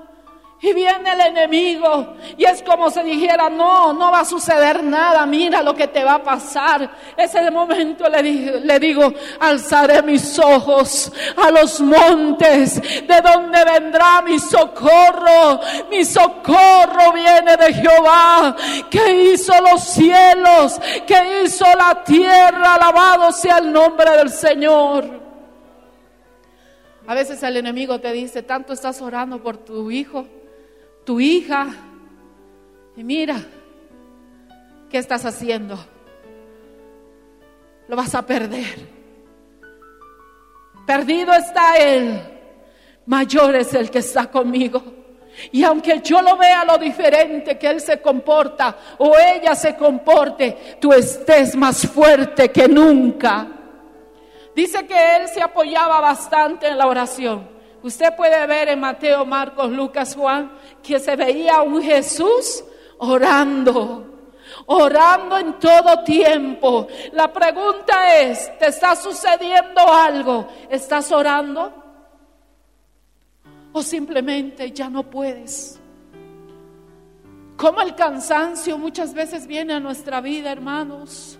Y 0.59 0.73
viene 0.73 1.13
el 1.13 1.21
enemigo 1.21 2.15
y 2.39 2.45
es 2.45 2.63
como 2.63 2.91
si 2.91 3.03
dijera, 3.03 3.51
no, 3.51 3.93
no 3.93 4.11
va 4.11 4.21
a 4.21 4.25
suceder 4.25 4.83
nada, 4.83 5.27
mira 5.27 5.63
lo 5.63 5.75
que 5.75 5.87
te 5.87 6.03
va 6.03 6.15
a 6.15 6.23
pasar. 6.23 6.91
Ese 7.15 7.51
momento 7.51 8.09
le, 8.09 8.23
le 8.61 8.79
digo, 8.79 9.13
alzaré 9.39 10.03
mis 10.03 10.39
ojos 10.39 11.13
a 11.37 11.51
los 11.51 11.79
montes, 11.83 12.81
de 12.81 13.21
donde 13.21 13.65
vendrá 13.65 14.23
mi 14.23 14.39
socorro. 14.39 15.61
Mi 15.91 16.07
socorro 16.07 17.13
viene 17.13 17.55
de 17.59 17.75
Jehová, 17.75 18.57
que 18.91 19.33
hizo 19.33 19.53
los 19.61 19.85
cielos, 19.85 20.81
que 21.07 21.45
hizo 21.45 21.67
la 21.77 22.03
tierra. 22.03 22.77
Alabado 22.77 23.31
sea 23.31 23.59
el 23.59 23.71
nombre 23.71 24.11
del 24.17 24.31
Señor. 24.31 25.21
A 27.07 27.15
veces 27.15 27.43
el 27.43 27.59
enemigo 27.59 28.01
te 28.01 28.11
dice, 28.11 28.43
tanto 28.43 28.73
estás 28.73 29.01
orando 29.03 29.41
por 29.43 29.59
tu 29.59 29.91
hijo, 29.91 30.27
tu 31.07 31.21
hija, 31.21 31.69
y 32.97 33.05
mira, 33.05 33.37
¿qué 34.91 34.99
estás 34.99 35.25
haciendo? 35.25 35.79
Lo 37.87 37.95
vas 37.95 38.13
a 38.17 38.27
perder. 38.27 38.97
Perdido 40.85 41.33
está 41.33 41.79
él, 41.79 42.21
mayor 43.07 43.55
es 43.55 43.73
el 43.73 43.89
que 43.89 44.01
está 44.01 44.29
conmigo. 44.29 44.83
Y 45.53 45.63
aunque 45.63 46.01
yo 46.03 46.21
lo 46.23 46.37
vea 46.37 46.65
lo 46.65 46.77
diferente 46.77 47.57
que 47.57 47.69
él 47.69 47.81
se 47.81 48.01
comporta 48.01 48.77
o 48.99 49.15
ella 49.17 49.55
se 49.55 49.77
comporte, 49.77 50.79
tú 50.81 50.93
estés 50.93 51.55
más 51.55 51.87
fuerte 51.87 52.51
que 52.51 52.67
nunca. 52.67 53.47
Dice 54.57 54.87
que 54.87 55.17
él 55.17 55.29
se 55.29 55.41
apoyaba 55.41 56.01
bastante 56.01 56.67
en 56.67 56.79
la 56.79 56.87
oración. 56.87 57.56
Usted 57.83 58.17
puede 58.17 58.47
ver 58.47 58.69
en 58.69 58.81
Mateo, 58.81 59.25
Marcos, 59.25 59.71
Lucas, 59.71 60.15
Juan, 60.15 60.51
que 60.83 60.99
se 60.99 61.15
veía 61.15 61.63
un 61.63 61.83
Jesús 61.83 62.65
orando, 62.99 64.31
orando 64.67 65.39
en 65.39 65.59
todo 65.59 66.03
tiempo. 66.03 66.89
La 67.13 67.33
pregunta 67.33 68.21
es, 68.21 68.59
¿te 68.59 68.69
está 68.69 68.97
sucediendo 68.97 69.81
algo? 69.93 70.49
¿Estás 70.69 71.13
orando? 71.13 71.73
¿O 73.73 73.83
simplemente 73.83 74.73
ya 74.73 74.89
no 74.89 75.03
puedes? 75.05 75.79
Como 77.57 77.81
el 77.81 77.95
cansancio 77.95 78.77
muchas 78.79 79.15
veces 79.15 79.47
viene 79.47 79.73
a 79.75 79.81
nuestra 79.81 80.21
vida, 80.21 80.53
hermanos. 80.53 81.39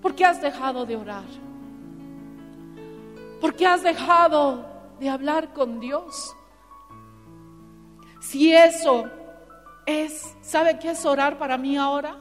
¿Por 0.00 0.14
qué 0.14 0.24
has 0.24 0.40
dejado 0.40 0.86
de 0.86 0.96
orar? 0.96 1.24
¿Por 3.40 3.54
qué 3.54 3.66
has 3.66 3.82
dejado 3.82 4.67
de 4.98 5.08
hablar 5.08 5.52
con 5.52 5.80
Dios? 5.80 6.34
Si 8.20 8.52
eso 8.52 9.08
es, 9.86 10.36
¿sabe 10.42 10.78
qué 10.78 10.90
es 10.90 11.04
orar 11.04 11.38
para 11.38 11.56
mí 11.56 11.76
ahora? 11.76 12.18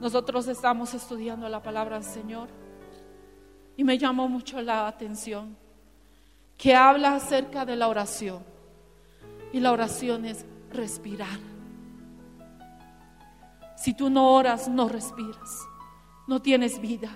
Nosotros 0.00 0.46
estamos 0.48 0.92
estudiando 0.94 1.48
la 1.48 1.62
palabra 1.62 1.98
del 1.98 2.04
Señor 2.04 2.48
y 3.76 3.84
me 3.84 3.98
llamó 3.98 4.28
mucho 4.28 4.60
la 4.60 4.86
atención 4.86 5.56
que 6.58 6.74
habla 6.74 7.16
acerca 7.16 7.64
de 7.64 7.76
la 7.76 7.88
oración. 7.88 8.42
Y 9.52 9.60
la 9.60 9.72
oración 9.72 10.24
es 10.24 10.44
respirar. 10.70 11.38
Si 13.76 13.94
tú 13.94 14.10
no 14.10 14.32
oras, 14.34 14.68
no 14.68 14.88
respiras, 14.88 15.60
no 16.26 16.40
tienes 16.40 16.80
vida. 16.80 17.10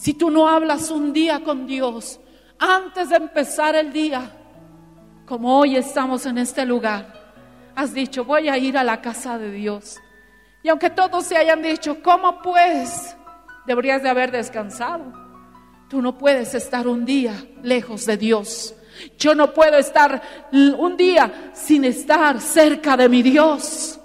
Si 0.00 0.14
tú 0.14 0.30
no 0.30 0.48
hablas 0.48 0.90
un 0.90 1.12
día 1.12 1.40
con 1.40 1.66
Dios 1.66 2.20
antes 2.58 3.10
de 3.10 3.16
empezar 3.16 3.76
el 3.76 3.92
día, 3.92 4.30
como 5.26 5.58
hoy 5.58 5.76
estamos 5.76 6.24
en 6.24 6.38
este 6.38 6.64
lugar, 6.64 7.34
has 7.76 7.92
dicho, 7.92 8.24
voy 8.24 8.48
a 8.48 8.56
ir 8.56 8.78
a 8.78 8.82
la 8.82 9.02
casa 9.02 9.36
de 9.36 9.50
Dios. 9.52 9.98
Y 10.62 10.70
aunque 10.70 10.88
todos 10.88 11.26
se 11.26 11.36
hayan 11.36 11.60
dicho, 11.60 12.02
¿cómo 12.02 12.40
pues? 12.40 13.14
Deberías 13.66 14.02
de 14.02 14.08
haber 14.08 14.30
descansado. 14.30 15.04
Tú 15.90 16.00
no 16.00 16.16
puedes 16.16 16.54
estar 16.54 16.88
un 16.88 17.04
día 17.04 17.34
lejos 17.62 18.06
de 18.06 18.16
Dios. 18.16 18.74
Yo 19.18 19.34
no 19.34 19.52
puedo 19.52 19.76
estar 19.76 20.22
un 20.50 20.96
día 20.96 21.50
sin 21.52 21.84
estar 21.84 22.40
cerca 22.40 22.96
de 22.96 23.06
mi 23.06 23.22
Dios. 23.22 24.00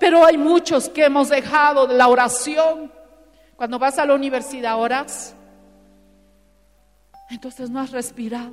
Pero 0.00 0.24
hay 0.24 0.38
muchos 0.38 0.88
que 0.88 1.04
hemos 1.04 1.28
dejado 1.28 1.86
de 1.86 1.98
la 1.98 2.08
oración. 2.08 3.03
Cuando 3.56 3.78
vas 3.78 3.98
a 3.98 4.06
la 4.06 4.14
universidad 4.14 4.78
oras, 4.78 5.34
entonces 7.30 7.70
no 7.70 7.80
has 7.80 7.90
respirado. 7.90 8.52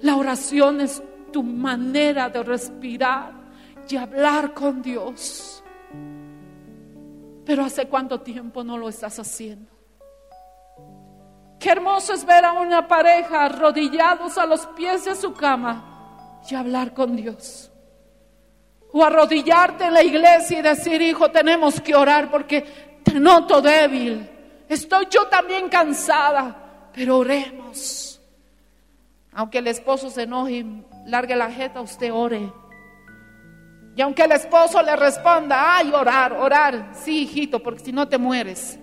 La 0.00 0.16
oración 0.16 0.80
es 0.80 1.02
tu 1.32 1.42
manera 1.42 2.28
de 2.28 2.42
respirar 2.42 3.32
y 3.88 3.96
hablar 3.96 4.54
con 4.54 4.82
Dios. 4.82 5.62
Pero 7.44 7.64
¿hace 7.64 7.86
cuánto 7.88 8.20
tiempo 8.20 8.62
no 8.62 8.78
lo 8.78 8.88
estás 8.88 9.18
haciendo? 9.18 9.70
Qué 11.58 11.70
hermoso 11.70 12.14
es 12.14 12.24
ver 12.24 12.44
a 12.44 12.52
una 12.52 12.88
pareja 12.88 13.44
arrodillados 13.44 14.38
a 14.38 14.46
los 14.46 14.66
pies 14.68 15.04
de 15.04 15.14
su 15.14 15.32
cama 15.32 16.40
y 16.48 16.54
hablar 16.54 16.92
con 16.92 17.14
Dios. 17.14 17.70
O 18.92 19.04
arrodillarte 19.04 19.86
en 19.86 19.94
la 19.94 20.02
iglesia 20.02 20.58
y 20.58 20.62
decir, 20.62 21.00
hijo, 21.00 21.30
tenemos 21.30 21.80
que 21.80 21.94
orar 21.94 22.30
porque 22.30 22.91
te 23.02 23.18
noto 23.18 23.60
débil. 23.60 24.28
Estoy 24.68 25.06
yo 25.10 25.26
también 25.26 25.68
cansada, 25.68 26.90
pero 26.92 27.18
oremos. 27.18 28.20
Aunque 29.32 29.58
el 29.58 29.66
esposo 29.66 30.10
se 30.10 30.22
enoje 30.22 30.64
largue 31.06 31.36
la 31.36 31.50
jeta, 31.50 31.80
usted 31.80 32.12
ore. 32.12 32.52
Y 33.94 34.00
aunque 34.00 34.22
el 34.24 34.32
esposo 34.32 34.82
le 34.82 34.96
responda, 34.96 35.76
ay, 35.76 35.90
orar, 35.92 36.32
orar, 36.32 36.92
sí, 36.94 37.22
hijito, 37.22 37.62
porque 37.62 37.84
si 37.84 37.92
no 37.92 38.08
te 38.08 38.16
mueres. 38.16 38.78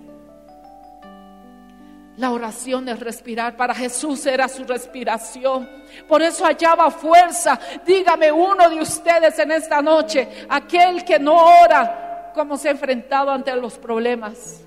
La 2.16 2.30
oración 2.32 2.88
es 2.88 3.00
respirar. 3.00 3.56
Para 3.56 3.74
Jesús 3.74 4.26
era 4.26 4.46
su 4.46 4.64
respiración. 4.64 5.68
Por 6.06 6.20
eso 6.20 6.44
hallaba 6.44 6.90
fuerza. 6.90 7.58
Dígame 7.86 8.30
uno 8.30 8.68
de 8.68 8.80
ustedes 8.80 9.38
en 9.38 9.52
esta 9.52 9.80
noche, 9.80 10.28
aquel 10.48 11.02
que 11.04 11.18
no 11.18 11.34
ora, 11.34 12.09
cómo 12.32 12.56
se 12.56 12.68
ha 12.68 12.72
enfrentado 12.72 13.30
ante 13.30 13.54
los 13.56 13.78
problemas. 13.78 14.62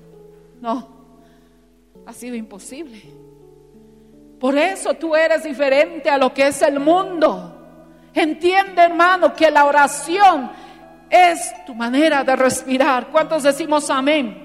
No, 0.60 0.88
ha 2.06 2.12
sido 2.12 2.36
imposible. 2.36 3.02
Por 4.38 4.56
eso 4.58 4.94
tú 4.94 5.14
eres 5.16 5.44
diferente 5.44 6.10
a 6.10 6.18
lo 6.18 6.32
que 6.34 6.48
es 6.48 6.62
el 6.62 6.80
mundo. 6.80 7.50
Entiende, 8.12 8.82
hermano, 8.82 9.34
que 9.34 9.50
la 9.50 9.64
oración 9.64 10.50
es 11.10 11.52
tu 11.64 11.74
manera 11.74 12.24
de 12.24 12.36
respirar. 12.36 13.08
¿Cuántos 13.08 13.42
decimos 13.42 13.88
amén? 13.90 14.44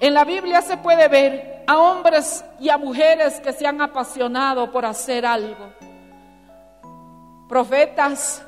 En 0.00 0.14
la 0.14 0.24
Biblia 0.24 0.60
se 0.62 0.76
puede 0.76 1.08
ver 1.08 1.64
a 1.66 1.78
hombres 1.78 2.44
y 2.60 2.68
a 2.68 2.78
mujeres 2.78 3.40
que 3.40 3.52
se 3.52 3.66
han 3.66 3.80
apasionado 3.80 4.70
por 4.70 4.84
hacer 4.84 5.24
algo. 5.24 5.72
Profetas, 7.48 8.44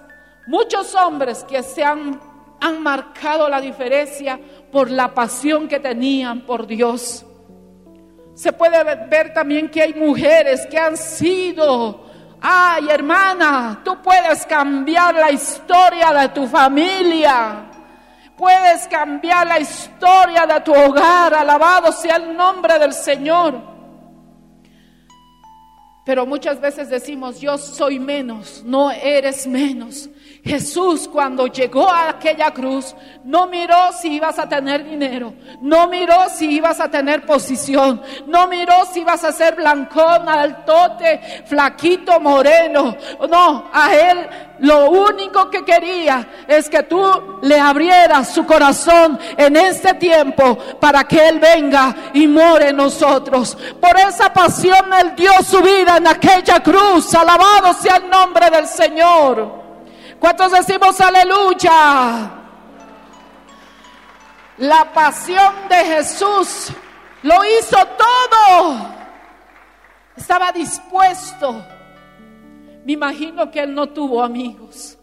muchos 0.46 0.94
hombres 0.94 1.44
que 1.44 1.62
se 1.62 1.82
han, 1.82 2.20
han 2.60 2.82
marcado 2.82 3.48
la 3.48 3.60
diferencia 3.60 4.38
por 4.70 4.90
la 4.90 5.14
pasión 5.14 5.68
que 5.68 5.80
tenían 5.80 6.42
por 6.42 6.66
Dios. 6.66 7.24
Se 8.34 8.52
puede 8.52 8.82
ver 9.06 9.32
también 9.32 9.68
que 9.68 9.82
hay 9.82 9.94
mujeres 9.94 10.66
que 10.66 10.78
han 10.78 10.96
sido, 10.96 12.04
ay 12.40 12.88
hermana, 12.88 13.80
tú 13.84 14.00
puedes 14.02 14.46
cambiar 14.46 15.14
la 15.14 15.30
historia 15.30 16.12
de 16.12 16.28
tu 16.28 16.46
familia. 16.46 17.64
Puedes 18.36 18.86
cambiar 18.86 19.48
la 19.48 19.58
historia 19.58 20.46
de 20.46 20.60
tu 20.60 20.72
hogar. 20.72 21.34
Alabado 21.34 21.90
sea 21.90 22.16
el 22.16 22.36
nombre 22.36 22.78
del 22.78 22.92
Señor. 22.92 23.60
Pero 26.04 26.24
muchas 26.24 26.60
veces 26.60 26.88
decimos, 26.88 27.40
yo 27.40 27.58
soy 27.58 27.98
menos, 27.98 28.62
no 28.64 28.92
eres 28.92 29.46
menos. 29.46 30.08
Jesús 30.44 31.08
cuando 31.08 31.46
llegó 31.46 31.90
a 31.90 32.10
aquella 32.10 32.50
cruz 32.52 32.94
no 33.24 33.46
miró 33.46 33.92
si 33.92 34.14
ibas 34.14 34.38
a 34.38 34.48
tener 34.48 34.84
dinero, 34.84 35.34
no 35.60 35.88
miró 35.88 36.28
si 36.30 36.50
ibas 36.50 36.80
a 36.80 36.90
tener 36.90 37.26
posición, 37.26 38.00
no 38.26 38.46
miró 38.48 38.74
si 38.92 39.00
ibas 39.00 39.24
a 39.24 39.32
ser 39.32 39.56
blancón, 39.56 40.28
altote, 40.28 41.42
flaquito, 41.44 42.20
moreno. 42.20 42.96
No, 43.28 43.68
a 43.72 43.94
él 43.94 44.28
lo 44.60 44.90
único 44.90 45.50
que 45.50 45.64
quería 45.64 46.26
es 46.46 46.68
que 46.68 46.84
tú 46.84 47.38
le 47.42 47.58
abrieras 47.58 48.32
su 48.32 48.46
corazón 48.46 49.18
en 49.36 49.56
este 49.56 49.94
tiempo 49.94 50.56
para 50.80 51.04
que 51.04 51.28
él 51.28 51.38
venga 51.38 51.94
y 52.14 52.26
more 52.26 52.70
en 52.70 52.76
nosotros. 52.76 53.56
Por 53.80 53.98
esa 53.98 54.32
pasión 54.32 54.92
él 55.00 55.14
dio 55.16 55.32
su 55.42 55.60
vida 55.60 55.98
en 55.98 56.06
aquella 56.06 56.62
cruz. 56.62 57.14
Alabado 57.14 57.74
sea 57.74 57.96
el 57.96 58.08
nombre 58.08 58.50
del 58.50 58.66
Señor. 58.66 59.67
¿Cuántos 60.18 60.52
decimos 60.52 61.00
aleluya? 61.00 62.30
La 64.58 64.92
pasión 64.92 65.54
de 65.68 65.76
Jesús 65.76 66.72
lo 67.22 67.36
hizo 67.44 67.76
todo. 67.96 68.98
Estaba 70.16 70.50
dispuesto 70.50 71.64
Me 72.84 72.92
imagino 72.94 73.50
que 73.50 73.60
él 73.60 73.74
no 73.74 73.88
tuvo 73.88 74.22
amigos. 74.22 74.98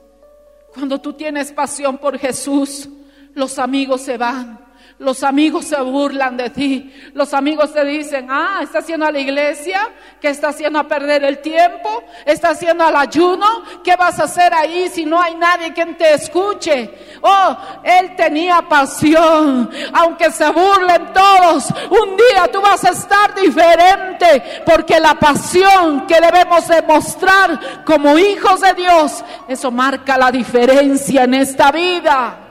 Cuando 0.74 1.00
tú 1.00 1.14
tienes 1.14 1.52
pasión 1.54 1.98
por 1.98 2.18
Jesús, 2.18 2.90
los 3.34 3.58
amigos 3.60 4.02
se 4.02 4.18
van. 4.18 4.65
Los 4.98 5.24
amigos 5.24 5.66
se 5.66 5.82
burlan 5.82 6.38
de 6.38 6.50
ti. 6.50 6.94
Los 7.14 7.34
amigos 7.34 7.74
te 7.74 7.84
dicen, 7.84 8.28
ah, 8.30 8.62
está 8.64 8.80
haciendo 8.80 9.06
a 9.06 9.12
la 9.12 9.20
iglesia, 9.20 9.90
¿qué 10.22 10.30
está 10.30 10.50
haciendo 10.50 10.80
a 10.80 10.88
perder 10.88 11.26
el 11.26 11.40
tiempo? 11.40 12.02
¿Está 12.26 12.52
haciendo 12.52 12.86
al 12.86 12.96
ayuno? 12.96 13.46
¿Qué 13.84 13.98
vas 13.98 14.22
a 14.22 14.24
hacer 14.24 14.54
ahí 14.54 14.88
si 14.88 15.06
no 15.06 15.22
hay 15.22 15.36
nadie 15.36 15.74
quien 15.74 15.98
te 15.98 16.14
escuche? 16.14 16.94
Oh, 17.22 17.58
él 17.84 18.16
tenía 18.16 18.62
pasión. 18.62 19.70
Aunque 19.92 20.32
se 20.32 20.50
burlen 20.50 21.12
todos, 21.14 21.68
un 21.90 22.16
día 22.16 22.50
tú 22.50 22.62
vas 22.62 22.86
a 22.86 22.92
estar 22.92 23.36
diferente 23.36 24.64
porque 24.66 24.98
la 25.02 25.16
pasión 25.16 26.08
que 26.08 26.22
debemos 26.22 26.70
demostrar 26.70 27.84
como 27.84 28.18
hijos 28.18 28.62
de 28.62 28.74
Dios, 28.74 29.26
eso 29.50 29.72
marca 29.72 30.18
la 30.18 30.32
diferencia 30.32 31.26
en 31.26 31.34
esta 31.34 31.70
vida. 31.74 32.45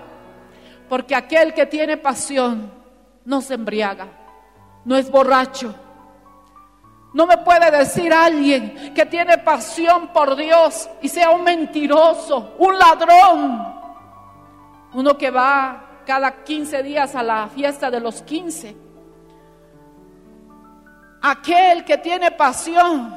Porque 0.89 1.15
aquel 1.15 1.55
que 1.55 1.67
tiene 1.67 1.97
pasión 1.97 2.73
no 3.25 3.41
se 3.41 3.55
embriaga, 3.55 4.09
no 4.85 4.97
es 4.97 5.11
borracho. 5.11 5.75
No 7.15 7.27
me 7.27 7.39
puede 7.39 7.71
decir 7.71 8.13
alguien 8.13 8.93
que 8.93 9.07
tiene 9.07 9.39
pasión 9.39 10.09
por 10.09 10.35
Dios 10.35 10.91
y 11.01 11.09
sea 11.09 11.31
un 11.31 11.45
mentiroso, 11.45 12.55
un 12.59 12.77
ladrón. 12.77 13.75
Uno 14.95 15.17
que 15.17 15.31
va 15.31 16.03
cada 16.05 16.43
15 16.43 16.83
días 16.83 17.15
a 17.15 17.23
la 17.23 17.49
fiesta 17.49 17.89
de 17.91 18.01
los 18.01 18.21
15. 18.23 18.77
Aquel 21.23 21.85
que 21.85 21.99
tiene 21.99 22.33
pasión 22.33 23.17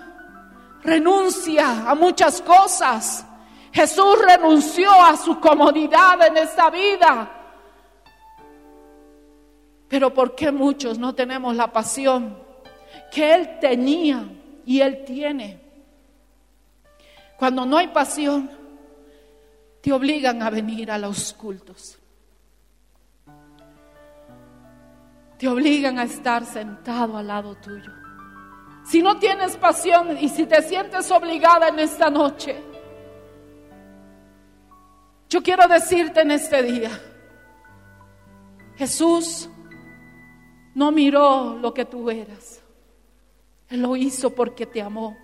renuncia 0.83 1.89
a 1.89 1.95
muchas 1.95 2.41
cosas. 2.41 3.25
Jesús 3.73 4.15
renunció 4.25 4.91
a 4.91 5.17
su 5.17 5.39
comodidad 5.39 6.25
en 6.25 6.37
esta 6.37 6.69
vida 6.69 7.36
pero 9.87 10.13
¿por 10.13 10.35
qué 10.35 10.51
muchos 10.51 10.97
no 10.99 11.15
tenemos 11.15 11.55
la 11.55 11.71
pasión 11.71 12.37
que 13.11 13.33
Él 13.33 13.59
tenía 13.59 14.27
y 14.65 14.81
Él 14.81 15.03
tiene? 15.05 15.61
Cuando 17.37 17.65
no 17.65 17.77
hay 17.77 17.87
pasión, 17.89 18.49
te 19.81 19.93
obligan 19.93 20.41
a 20.41 20.49
venir 20.49 20.91
a 20.91 20.97
los 20.97 21.33
cultos. 21.33 21.97
Te 25.37 25.47
obligan 25.47 25.99
a 25.99 26.03
estar 26.03 26.45
sentado 26.45 27.15
al 27.15 27.27
lado 27.27 27.55
tuyo. 27.55 27.91
Si 28.85 29.01
no 29.01 29.19
tienes 29.19 29.55
pasión 29.57 30.17
y 30.17 30.29
si 30.29 30.45
te 30.45 30.61
sientes 30.63 31.11
obligada 31.11 31.67
en 31.67 31.79
esta 31.79 32.09
noche, 32.09 32.57
yo 35.29 35.43
quiero 35.43 35.67
decirte 35.67 36.21
en 36.21 36.31
este 36.31 36.63
día, 36.63 36.89
Jesús 38.77 39.49
no 40.77 40.91
miró 40.91 41.57
lo 41.59 41.73
que 41.73 41.85
tú 41.85 42.07
eras. 42.07 42.61
Él 43.67 43.81
lo 43.81 43.95
hizo 43.95 44.29
porque 44.29 44.67
te 44.67 44.79
amó. 44.79 45.17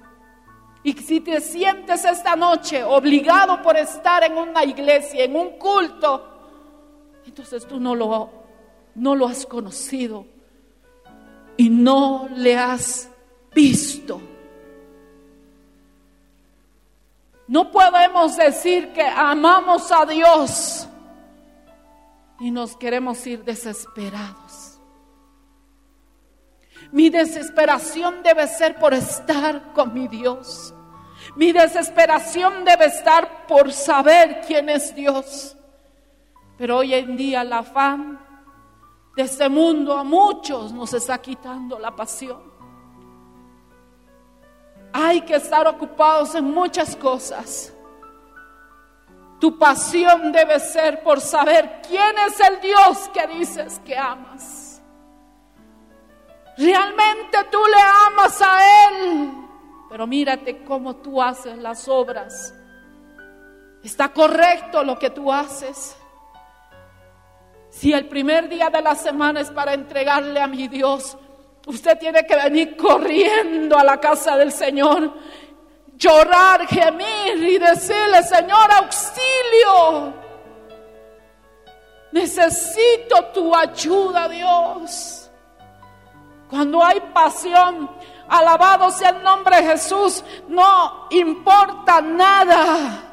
Y 0.81 0.93
si 0.93 1.19
te 1.19 1.39
sientes 1.41 2.03
esta 2.05 2.35
noche 2.35 2.83
obligado 2.83 3.61
por 3.61 3.77
estar 3.77 4.23
en 4.23 4.35
una 4.35 4.63
iglesia, 4.63 5.25
en 5.25 5.35
un 5.35 5.59
culto, 5.59 6.27
entonces 7.23 7.67
tú 7.67 7.79
no 7.79 7.93
lo, 7.93 8.31
no 8.95 9.13
lo 9.13 9.27
has 9.27 9.45
conocido 9.45 10.25
y 11.55 11.69
no 11.69 12.27
le 12.33 12.57
has 12.57 13.07
visto. 13.53 14.19
No 17.47 17.69
podemos 17.69 18.35
decir 18.37 18.91
que 18.91 19.03
amamos 19.03 19.91
a 19.91 20.03
Dios 20.07 20.87
y 22.39 22.49
nos 22.49 22.75
queremos 22.75 23.27
ir 23.27 23.43
desesperados. 23.43 24.62
Mi 26.93 27.09
desesperación 27.09 28.21
debe 28.21 28.47
ser 28.47 28.75
por 28.75 28.93
estar 28.93 29.73
con 29.73 29.95
mi 29.95 30.07
Dios. 30.07 30.75
Mi 31.35 31.51
desesperación 31.51 32.63
debe 32.63 32.85
estar 32.85 33.47
por 33.47 33.71
saber 33.71 34.41
quién 34.45 34.69
es 34.69 34.93
Dios. 34.93 35.57
Pero 36.55 36.77
hoy 36.77 36.93
en 36.93 37.17
día 37.17 37.41
el 37.41 37.51
afán 37.51 38.19
de 39.15 39.23
este 39.23 39.49
mundo 39.49 39.97
a 39.97 40.03
muchos 40.03 40.71
nos 40.71 40.93
está 40.93 41.17
quitando 41.17 41.79
la 41.79 41.95
pasión. 41.95 42.43
Hay 44.93 45.21
que 45.21 45.37
estar 45.37 45.65
ocupados 45.65 46.35
en 46.35 46.45
muchas 46.45 46.95
cosas. 46.95 47.73
Tu 49.39 49.57
pasión 49.57 50.31
debe 50.31 50.59
ser 50.59 51.01
por 51.01 51.19
saber 51.19 51.81
quién 51.87 52.15
es 52.27 52.39
el 52.39 52.61
Dios 52.61 53.09
que 53.11 53.25
dices 53.35 53.81
que 53.83 53.97
amas. 53.97 54.62
Realmente 56.57 57.37
tú 57.51 57.59
le 57.65 57.81
amas 58.07 58.41
a 58.41 58.89
Él. 58.89 59.31
Pero 59.89 60.07
mírate 60.07 60.63
cómo 60.63 60.95
tú 60.95 61.21
haces 61.21 61.57
las 61.57 61.87
obras. 61.87 62.53
Está 63.83 64.09
correcto 64.09 64.83
lo 64.83 64.97
que 64.97 65.09
tú 65.09 65.31
haces. 65.31 65.95
Si 67.69 67.91
el 67.91 68.07
primer 68.07 68.47
día 68.47 68.69
de 68.69 68.81
la 68.81 68.95
semana 68.95 69.41
es 69.41 69.51
para 69.51 69.73
entregarle 69.73 70.39
a 70.39 70.47
mi 70.47 70.67
Dios, 70.67 71.17
usted 71.65 71.97
tiene 71.97 72.25
que 72.25 72.35
venir 72.35 72.77
corriendo 72.77 73.77
a 73.77 73.83
la 73.83 73.99
casa 73.99 74.37
del 74.37 74.51
Señor, 74.51 75.11
llorar, 75.97 76.67
gemir 76.67 77.37
y 77.37 77.57
decirle, 77.57 78.23
Señor, 78.23 78.71
auxilio. 78.71 80.13
Necesito 82.11 83.25
tu 83.33 83.55
ayuda, 83.55 84.29
Dios. 84.29 85.22
Cuando 86.49 86.83
hay 86.83 86.99
pasión, 87.13 87.89
alabado 88.27 88.91
sea 88.91 89.09
el 89.09 89.23
nombre 89.23 89.57
de 89.57 89.63
Jesús, 89.63 90.23
no 90.47 91.07
importa 91.09 92.01
nada. 92.01 93.09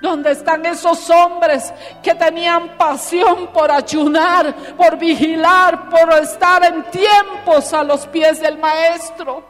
¿Dónde 0.00 0.30
están 0.30 0.64
esos 0.64 1.10
hombres 1.10 1.72
que 2.02 2.14
tenían 2.14 2.76
pasión 2.76 3.48
por 3.48 3.70
ayunar, 3.70 4.54
por 4.76 4.96
vigilar, 4.96 5.88
por 5.88 6.12
estar 6.12 6.64
en 6.64 6.84
tiempos 6.84 7.72
a 7.72 7.82
los 7.82 8.06
pies 8.06 8.40
del 8.40 8.58
Maestro? 8.58 9.42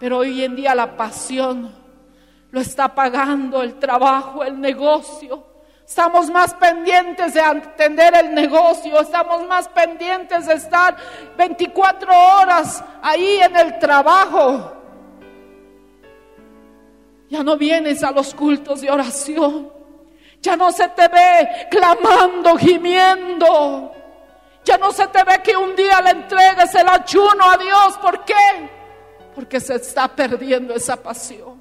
Pero 0.00 0.18
hoy 0.18 0.42
en 0.42 0.56
día 0.56 0.74
la 0.74 0.96
pasión 0.96 1.72
lo 2.50 2.60
está 2.60 2.94
pagando 2.94 3.62
el 3.62 3.78
trabajo, 3.78 4.42
el 4.42 4.60
negocio, 4.60 5.44
Estamos 5.88 6.28
más 6.28 6.52
pendientes 6.52 7.32
de 7.32 7.40
atender 7.40 8.14
el 8.14 8.34
negocio, 8.34 9.00
estamos 9.00 9.48
más 9.48 9.68
pendientes 9.70 10.44
de 10.44 10.52
estar 10.52 10.94
24 11.34 12.12
horas 12.12 12.84
ahí 13.00 13.40
en 13.40 13.56
el 13.56 13.78
trabajo. 13.78 14.70
Ya 17.30 17.42
no 17.42 17.56
vienes 17.56 18.04
a 18.04 18.10
los 18.10 18.34
cultos 18.34 18.82
de 18.82 18.90
oración. 18.90 19.72
Ya 20.42 20.56
no 20.56 20.70
se 20.72 20.90
te 20.90 21.08
ve 21.08 21.68
clamando, 21.70 22.58
gimiendo. 22.58 23.90
Ya 24.66 24.76
no 24.76 24.92
se 24.92 25.06
te 25.06 25.24
ve 25.24 25.40
que 25.42 25.56
un 25.56 25.74
día 25.74 26.02
le 26.02 26.10
entregues 26.10 26.74
el 26.74 26.86
ayuno 26.86 27.50
a 27.50 27.56
Dios. 27.56 27.96
¿Por 28.02 28.26
qué? 28.26 28.34
Porque 29.34 29.58
se 29.58 29.76
está 29.76 30.06
perdiendo 30.06 30.74
esa 30.74 31.02
pasión. 31.02 31.57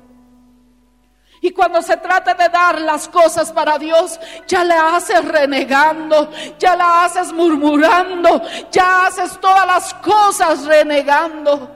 Y 1.41 1.52
cuando 1.52 1.82
se 1.82 1.97
trata 1.97 2.34
de 2.34 2.50
dar 2.50 2.82
las 2.82 3.08
cosas 3.08 3.52
para 3.52 3.78
Dios, 3.78 4.19
ya 4.47 4.63
la 4.63 4.95
haces 4.95 5.23
renegando, 5.23 6.32
ya 6.58 6.76
la 6.76 7.06
haces 7.06 7.32
murmurando, 7.32 8.41
ya 8.71 9.06
haces 9.06 9.39
todas 9.39 9.67
las 9.67 9.93
cosas 9.95 10.65
renegando. 10.65 11.76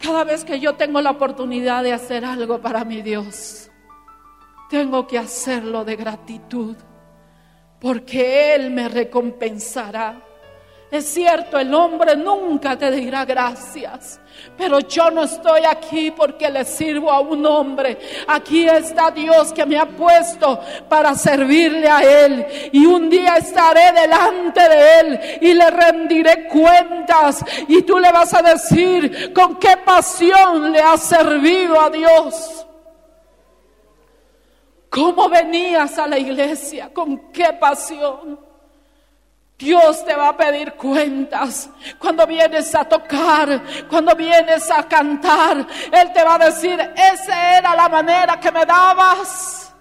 Cada 0.00 0.24
vez 0.24 0.44
que 0.44 0.58
yo 0.58 0.74
tengo 0.74 1.00
la 1.00 1.10
oportunidad 1.10 1.84
de 1.84 1.92
hacer 1.92 2.24
algo 2.24 2.60
para 2.60 2.84
mi 2.84 3.02
Dios, 3.02 3.70
tengo 4.70 5.06
que 5.06 5.18
hacerlo 5.18 5.84
de 5.84 5.94
gratitud, 5.96 6.76
porque 7.80 8.54
Él 8.54 8.70
me 8.70 8.88
recompensará. 8.88 10.29
Es 10.90 11.06
cierto, 11.06 11.56
el 11.56 11.72
hombre 11.72 12.16
nunca 12.16 12.76
te 12.76 12.90
dirá 12.90 13.24
gracias, 13.24 14.18
pero 14.58 14.80
yo 14.80 15.08
no 15.12 15.22
estoy 15.22 15.62
aquí 15.64 16.10
porque 16.10 16.50
le 16.50 16.64
sirvo 16.64 17.12
a 17.12 17.20
un 17.20 17.46
hombre. 17.46 17.96
Aquí 18.26 18.66
está 18.66 19.12
Dios 19.12 19.52
que 19.52 19.64
me 19.64 19.78
ha 19.78 19.86
puesto 19.86 20.58
para 20.88 21.14
servirle 21.14 21.88
a 21.88 22.00
Él. 22.00 22.44
Y 22.72 22.86
un 22.86 23.08
día 23.08 23.36
estaré 23.36 23.92
delante 23.92 24.68
de 24.68 25.00
Él 25.00 25.20
y 25.42 25.54
le 25.54 25.70
rendiré 25.70 26.48
cuentas. 26.48 27.44
Y 27.68 27.82
tú 27.82 28.00
le 28.00 28.10
vas 28.10 28.34
a 28.34 28.42
decir 28.42 29.32
con 29.32 29.60
qué 29.60 29.76
pasión 29.84 30.72
le 30.72 30.80
has 30.80 31.04
servido 31.04 31.80
a 31.80 31.88
Dios. 31.88 32.66
¿Cómo 34.88 35.28
venías 35.28 35.96
a 35.98 36.08
la 36.08 36.18
iglesia? 36.18 36.92
¿Con 36.92 37.30
qué 37.30 37.52
pasión? 37.52 38.49
Dios 39.60 40.04
te 40.06 40.14
va 40.16 40.28
a 40.28 40.36
pedir 40.36 40.72
cuentas. 40.72 41.68
Cuando 41.98 42.26
vienes 42.26 42.74
a 42.74 42.82
tocar, 42.84 43.62
cuando 43.88 44.16
vienes 44.16 44.70
a 44.70 44.88
cantar, 44.88 45.66
Él 45.92 46.12
te 46.14 46.24
va 46.24 46.36
a 46.36 46.38
decir, 46.46 46.80
esa 46.96 47.58
era 47.58 47.76
la 47.76 47.88
manera 47.90 48.40
que 48.40 48.50
me 48.50 48.64
dabas. 48.64 49.72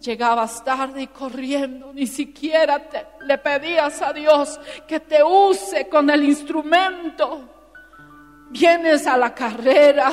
Llegabas 0.00 0.62
tarde 0.62 1.02
y 1.02 1.06
corriendo, 1.08 1.92
ni 1.92 2.06
siquiera 2.06 2.78
te- 2.88 3.04
le 3.22 3.38
pedías 3.38 4.00
a 4.02 4.12
Dios 4.12 4.60
que 4.86 5.00
te 5.00 5.24
use 5.24 5.88
con 5.88 6.08
el 6.08 6.22
instrumento. 6.22 7.48
Vienes 8.50 9.08
a 9.08 9.16
la 9.16 9.34
carrera, 9.34 10.12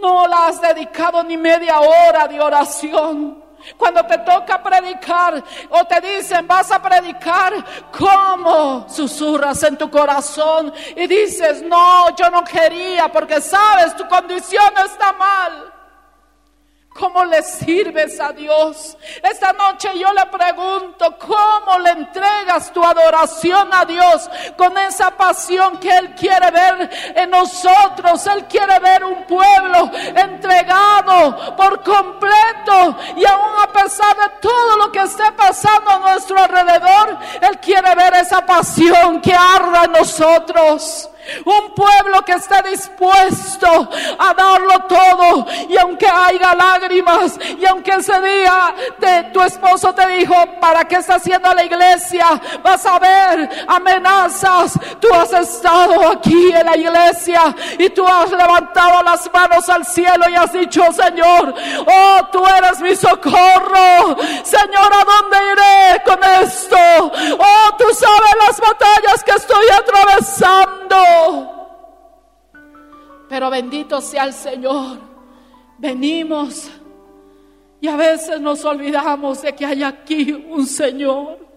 no 0.00 0.26
la 0.26 0.46
has 0.46 0.62
dedicado 0.62 1.22
ni 1.22 1.36
media 1.36 1.80
hora 1.80 2.26
de 2.26 2.40
oración. 2.40 3.44
Cuando 3.76 4.04
te 4.04 4.18
toca 4.18 4.62
predicar 4.62 5.42
o 5.70 5.84
te 5.84 6.00
dicen 6.00 6.46
vas 6.46 6.70
a 6.70 6.80
predicar, 6.80 7.52
¿cómo 7.96 8.86
susurras 8.88 9.62
en 9.62 9.76
tu 9.76 9.90
corazón 9.90 10.72
y 10.96 11.06
dices, 11.06 11.62
no, 11.62 12.14
yo 12.16 12.30
no 12.30 12.44
quería 12.44 13.10
porque 13.10 13.40
sabes, 13.40 13.96
tu 13.96 14.06
condición 14.08 14.72
está 14.84 15.12
mal? 15.12 15.77
¿Cómo 16.98 17.24
le 17.24 17.42
sirves 17.44 18.18
a 18.18 18.32
Dios? 18.32 18.96
Esta 19.22 19.52
noche 19.52 19.88
yo 19.96 20.12
le 20.12 20.26
pregunto, 20.26 21.16
¿cómo 21.16 21.78
le 21.78 21.90
entregas 21.90 22.72
tu 22.72 22.84
adoración 22.84 23.68
a 23.72 23.84
Dios 23.84 24.28
con 24.56 24.76
esa 24.78 25.12
pasión 25.12 25.78
que 25.78 25.96
Él 25.96 26.16
quiere 26.16 26.50
ver 26.50 26.90
en 27.14 27.30
nosotros? 27.30 28.26
Él 28.26 28.46
quiere 28.46 28.80
ver 28.80 29.04
un 29.04 29.24
pueblo 29.26 29.92
entregado 29.94 31.54
por 31.56 31.84
completo 31.84 32.96
y 33.16 33.24
aún 33.24 33.62
a 33.62 33.72
pesar 33.72 34.16
de 34.16 34.28
todo 34.40 34.76
lo 34.78 34.90
que 34.90 35.02
esté 35.02 35.30
pasando 35.36 35.90
a 35.90 35.98
nuestro 36.00 36.36
alrededor, 36.36 37.16
Él 37.42 37.60
quiere 37.60 37.94
ver 37.94 38.14
esa 38.14 38.44
pasión 38.44 39.20
que 39.20 39.34
arda 39.34 39.84
en 39.84 39.92
nosotros. 39.92 41.10
Un 41.44 41.74
pueblo 41.74 42.24
que 42.24 42.32
esté 42.32 42.62
dispuesto 42.70 43.88
a 44.18 44.34
darlo 44.34 44.78
todo. 44.88 45.46
Y 45.68 45.76
aunque 45.76 46.06
haya 46.06 46.54
lágrimas, 46.54 47.38
y 47.58 47.66
aunque 47.66 47.92
ese 47.92 48.20
día 48.20 48.74
tu 49.32 49.42
esposo 49.42 49.92
te 49.94 50.06
dijo, 50.08 50.34
¿para 50.60 50.84
qué 50.84 50.96
está 50.96 51.16
haciendo 51.16 51.52
la 51.54 51.64
iglesia? 51.64 52.26
Vas 52.62 52.84
a 52.86 52.98
ver 52.98 53.48
amenazas. 53.66 54.78
Tú 55.00 55.08
has 55.12 55.32
estado 55.32 56.08
aquí 56.08 56.52
en 56.52 56.66
la 56.66 56.76
iglesia 56.76 57.54
y 57.78 57.90
tú 57.90 58.06
has 58.06 58.30
levantado 58.30 59.02
las 59.02 59.30
manos 59.32 59.68
al 59.68 59.84
cielo 59.84 60.28
y 60.28 60.36
has 60.36 60.52
dicho, 60.52 60.82
Señor, 60.92 61.54
oh, 61.86 62.20
tú 62.32 62.44
eres 62.46 62.80
mi 62.80 62.96
socorro. 62.96 64.16
Señor, 64.42 64.90
¿a 64.92 65.04
dónde 65.04 65.36
iré 65.52 66.02
con 66.04 66.18
esto? 66.42 66.76
Oh, 67.38 67.76
tú 67.78 67.84
sabes 67.94 68.34
las 68.46 68.60
batallas 68.60 69.24
que 69.24 69.32
estoy 69.32 69.66
atravesando. 69.70 70.96
Pero 73.28 73.50
bendito 73.50 74.00
sea 74.00 74.24
el 74.24 74.32
Señor. 74.32 74.98
Venimos 75.78 76.70
y 77.80 77.88
a 77.88 77.96
veces 77.96 78.40
nos 78.40 78.64
olvidamos 78.64 79.42
de 79.42 79.54
que 79.54 79.64
hay 79.64 79.82
aquí 79.82 80.32
un 80.32 80.66
Señor 80.66 81.48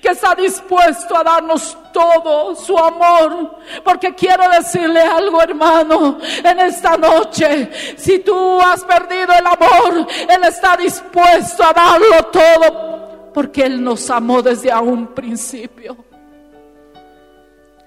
que 0.00 0.08
está 0.08 0.34
dispuesto 0.34 1.16
a 1.16 1.24
darnos 1.24 1.76
todo 1.92 2.54
su 2.54 2.76
amor. 2.76 3.58
Porque 3.84 4.14
quiero 4.14 4.48
decirle 4.50 5.00
algo, 5.00 5.40
hermano, 5.40 6.18
en 6.42 6.60
esta 6.60 6.96
noche. 6.96 7.70
Si 7.96 8.18
tú 8.20 8.60
has 8.60 8.84
perdido 8.84 9.32
el 9.32 9.46
amor, 9.46 10.06
Él 10.28 10.44
está 10.44 10.76
dispuesto 10.76 11.64
a 11.64 11.72
darlo 11.72 12.24
todo. 12.30 13.30
Porque 13.32 13.62
Él 13.62 13.82
nos 13.82 14.10
amó 14.10 14.42
desde 14.42 14.74
un 14.74 15.08
principio. 15.08 16.11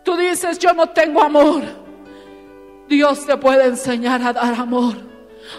Tú 0.05 0.15
dices, 0.15 0.59
yo 0.59 0.71
no 0.71 0.87
tengo 0.89 1.21
amor. 1.23 1.63
Dios 2.87 3.25
te 3.25 3.35
puede 3.37 3.65
enseñar 3.65 4.21
a 4.21 4.31
dar 4.31 4.53
amor. 4.53 4.93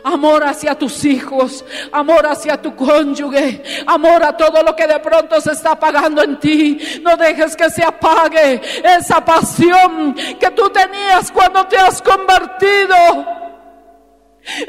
Amor 0.04 0.44
hacia 0.44 0.76
tus 0.76 1.04
hijos, 1.04 1.64
amor 1.92 2.26
hacia 2.26 2.60
tu 2.60 2.74
cónyuge, 2.74 3.62
amor 3.86 4.22
a 4.24 4.36
todo 4.36 4.62
lo 4.62 4.74
que 4.74 4.86
de 4.86 4.98
pronto 5.00 5.40
se 5.40 5.52
está 5.52 5.72
apagando 5.72 6.22
en 6.22 6.38
ti. 6.38 6.78
No 7.02 7.16
dejes 7.16 7.56
que 7.56 7.68
se 7.70 7.84
apague 7.84 8.60
esa 8.84 9.24
pasión 9.24 10.14
que 10.14 10.50
tú 10.52 10.70
tenías 10.70 11.32
cuando 11.32 11.66
te 11.66 11.76
has 11.76 12.00
convertido. 12.00 12.96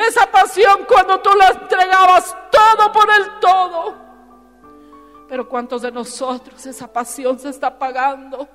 Esa 0.07 0.25
pasión 0.31 0.85
cuando 0.87 1.19
tú 1.19 1.29
la 1.37 1.49
entregabas 1.49 2.35
todo 2.51 2.91
por 2.91 3.07
el 3.11 3.39
todo. 3.39 3.95
Pero 5.29 5.47
¿cuántos 5.47 5.83
de 5.83 5.91
nosotros 5.91 6.65
esa 6.65 6.91
pasión 6.91 7.37
se 7.37 7.49
está 7.49 7.67
apagando? 7.67 8.47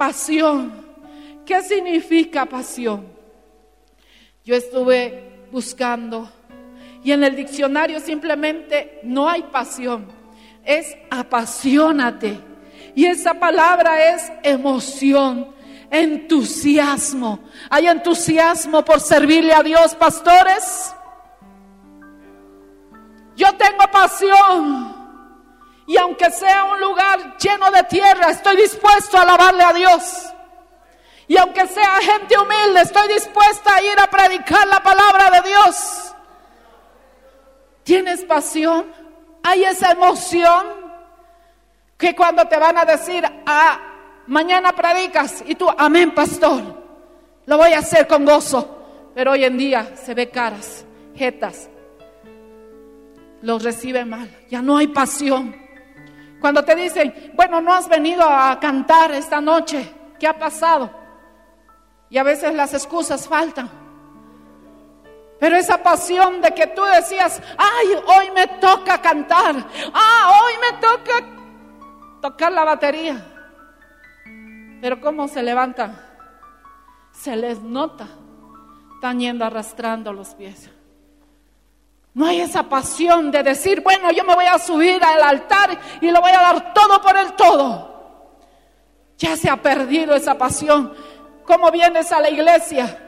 Pasión. 0.00 0.72
¿Qué 1.44 1.60
significa 1.60 2.46
pasión? 2.46 3.06
Yo 4.42 4.54
estuve 4.56 5.44
buscando 5.52 6.26
y 7.04 7.12
en 7.12 7.22
el 7.22 7.36
diccionario 7.36 8.00
simplemente 8.00 9.00
no 9.02 9.28
hay 9.28 9.42
pasión, 9.42 10.06
es 10.64 10.96
apasionate. 11.10 12.40
Y 12.94 13.04
esa 13.04 13.34
palabra 13.34 14.14
es 14.14 14.32
emoción, 14.42 15.54
entusiasmo. 15.90 17.40
¿Hay 17.68 17.86
entusiasmo 17.86 18.82
por 18.82 19.00
servirle 19.00 19.52
a 19.52 19.62
Dios, 19.62 19.94
pastores? 19.96 20.94
Yo 23.36 23.48
tengo 23.58 23.84
pasión. 23.92 24.99
Y 25.90 25.96
aunque 25.96 26.30
sea 26.30 26.66
un 26.66 26.78
lugar 26.78 27.36
lleno 27.36 27.68
de 27.72 27.82
tierra, 27.82 28.30
estoy 28.30 28.54
dispuesto 28.58 29.18
a 29.18 29.22
alabarle 29.22 29.64
a 29.64 29.72
Dios. 29.72 30.32
Y 31.26 31.36
aunque 31.36 31.66
sea 31.66 31.96
gente 32.00 32.38
humilde, 32.38 32.82
estoy 32.82 33.12
dispuesta 33.12 33.74
a 33.74 33.82
ir 33.82 33.98
a 33.98 34.06
predicar 34.06 34.68
la 34.68 34.80
palabra 34.80 35.32
de 35.32 35.48
Dios. 35.48 36.14
¿Tienes 37.82 38.24
pasión? 38.24 38.86
¿Hay 39.42 39.64
esa 39.64 39.90
emoción? 39.90 40.64
Que 41.98 42.14
cuando 42.14 42.46
te 42.46 42.56
van 42.56 42.78
a 42.78 42.84
decir, 42.84 43.24
ah, 43.44 43.80
mañana 44.28 44.70
predicas 44.70 45.42
y 45.44 45.56
tú, 45.56 45.68
amén, 45.76 46.14
pastor, 46.14 46.62
lo 47.46 47.56
voy 47.56 47.72
a 47.72 47.80
hacer 47.80 48.06
con 48.06 48.24
gozo. 48.24 49.10
Pero 49.12 49.32
hoy 49.32 49.42
en 49.42 49.58
día 49.58 49.96
se 49.96 50.14
ve 50.14 50.30
caras, 50.30 50.84
jetas, 51.16 51.68
los 53.42 53.64
recibe 53.64 54.04
mal, 54.04 54.30
ya 54.48 54.62
no 54.62 54.76
hay 54.76 54.86
pasión. 54.86 55.68
Cuando 56.40 56.64
te 56.64 56.74
dicen, 56.74 57.32
bueno, 57.34 57.60
no 57.60 57.72
has 57.74 57.88
venido 57.88 58.22
a 58.22 58.58
cantar 58.58 59.12
esta 59.12 59.40
noche, 59.40 59.92
¿qué 60.18 60.26
ha 60.26 60.38
pasado? 60.38 60.90
Y 62.08 62.18
a 62.18 62.22
veces 62.22 62.54
las 62.54 62.72
excusas 62.72 63.28
faltan. 63.28 63.70
Pero 65.38 65.56
esa 65.56 65.82
pasión 65.82 66.40
de 66.40 66.52
que 66.52 66.66
tú 66.68 66.82
decías, 66.82 67.42
ay, 67.56 67.88
hoy 68.06 68.30
me 68.34 68.46
toca 68.58 69.00
cantar, 69.00 69.54
ah, 69.92 70.40
hoy 70.42 70.52
me 70.60 70.78
toca 70.78 71.26
tocar 72.20 72.52
la 72.52 72.64
batería. 72.64 73.26
Pero 74.80 75.00
¿cómo 75.00 75.28
se 75.28 75.42
levantan? 75.42 75.98
Se 77.12 77.36
les 77.36 77.60
nota, 77.60 78.06
están 78.94 79.20
yendo 79.20 79.44
arrastrando 79.44 80.12
los 80.12 80.34
pies. 80.34 80.70
No 82.12 82.26
hay 82.26 82.40
esa 82.40 82.64
pasión 82.64 83.30
de 83.30 83.42
decir, 83.42 83.82
bueno, 83.82 84.10
yo 84.10 84.24
me 84.24 84.34
voy 84.34 84.46
a 84.46 84.58
subir 84.58 85.02
al 85.02 85.22
altar 85.22 85.78
y 86.00 86.10
lo 86.10 86.20
voy 86.20 86.32
a 86.32 86.40
dar 86.40 86.74
todo 86.74 87.00
por 87.00 87.16
el 87.16 87.32
todo. 87.34 88.34
Ya 89.16 89.36
se 89.36 89.48
ha 89.48 89.56
perdido 89.56 90.14
esa 90.14 90.36
pasión. 90.36 90.92
¿Cómo 91.44 91.70
vienes 91.70 92.10
a 92.10 92.20
la 92.20 92.30
iglesia? 92.30 92.98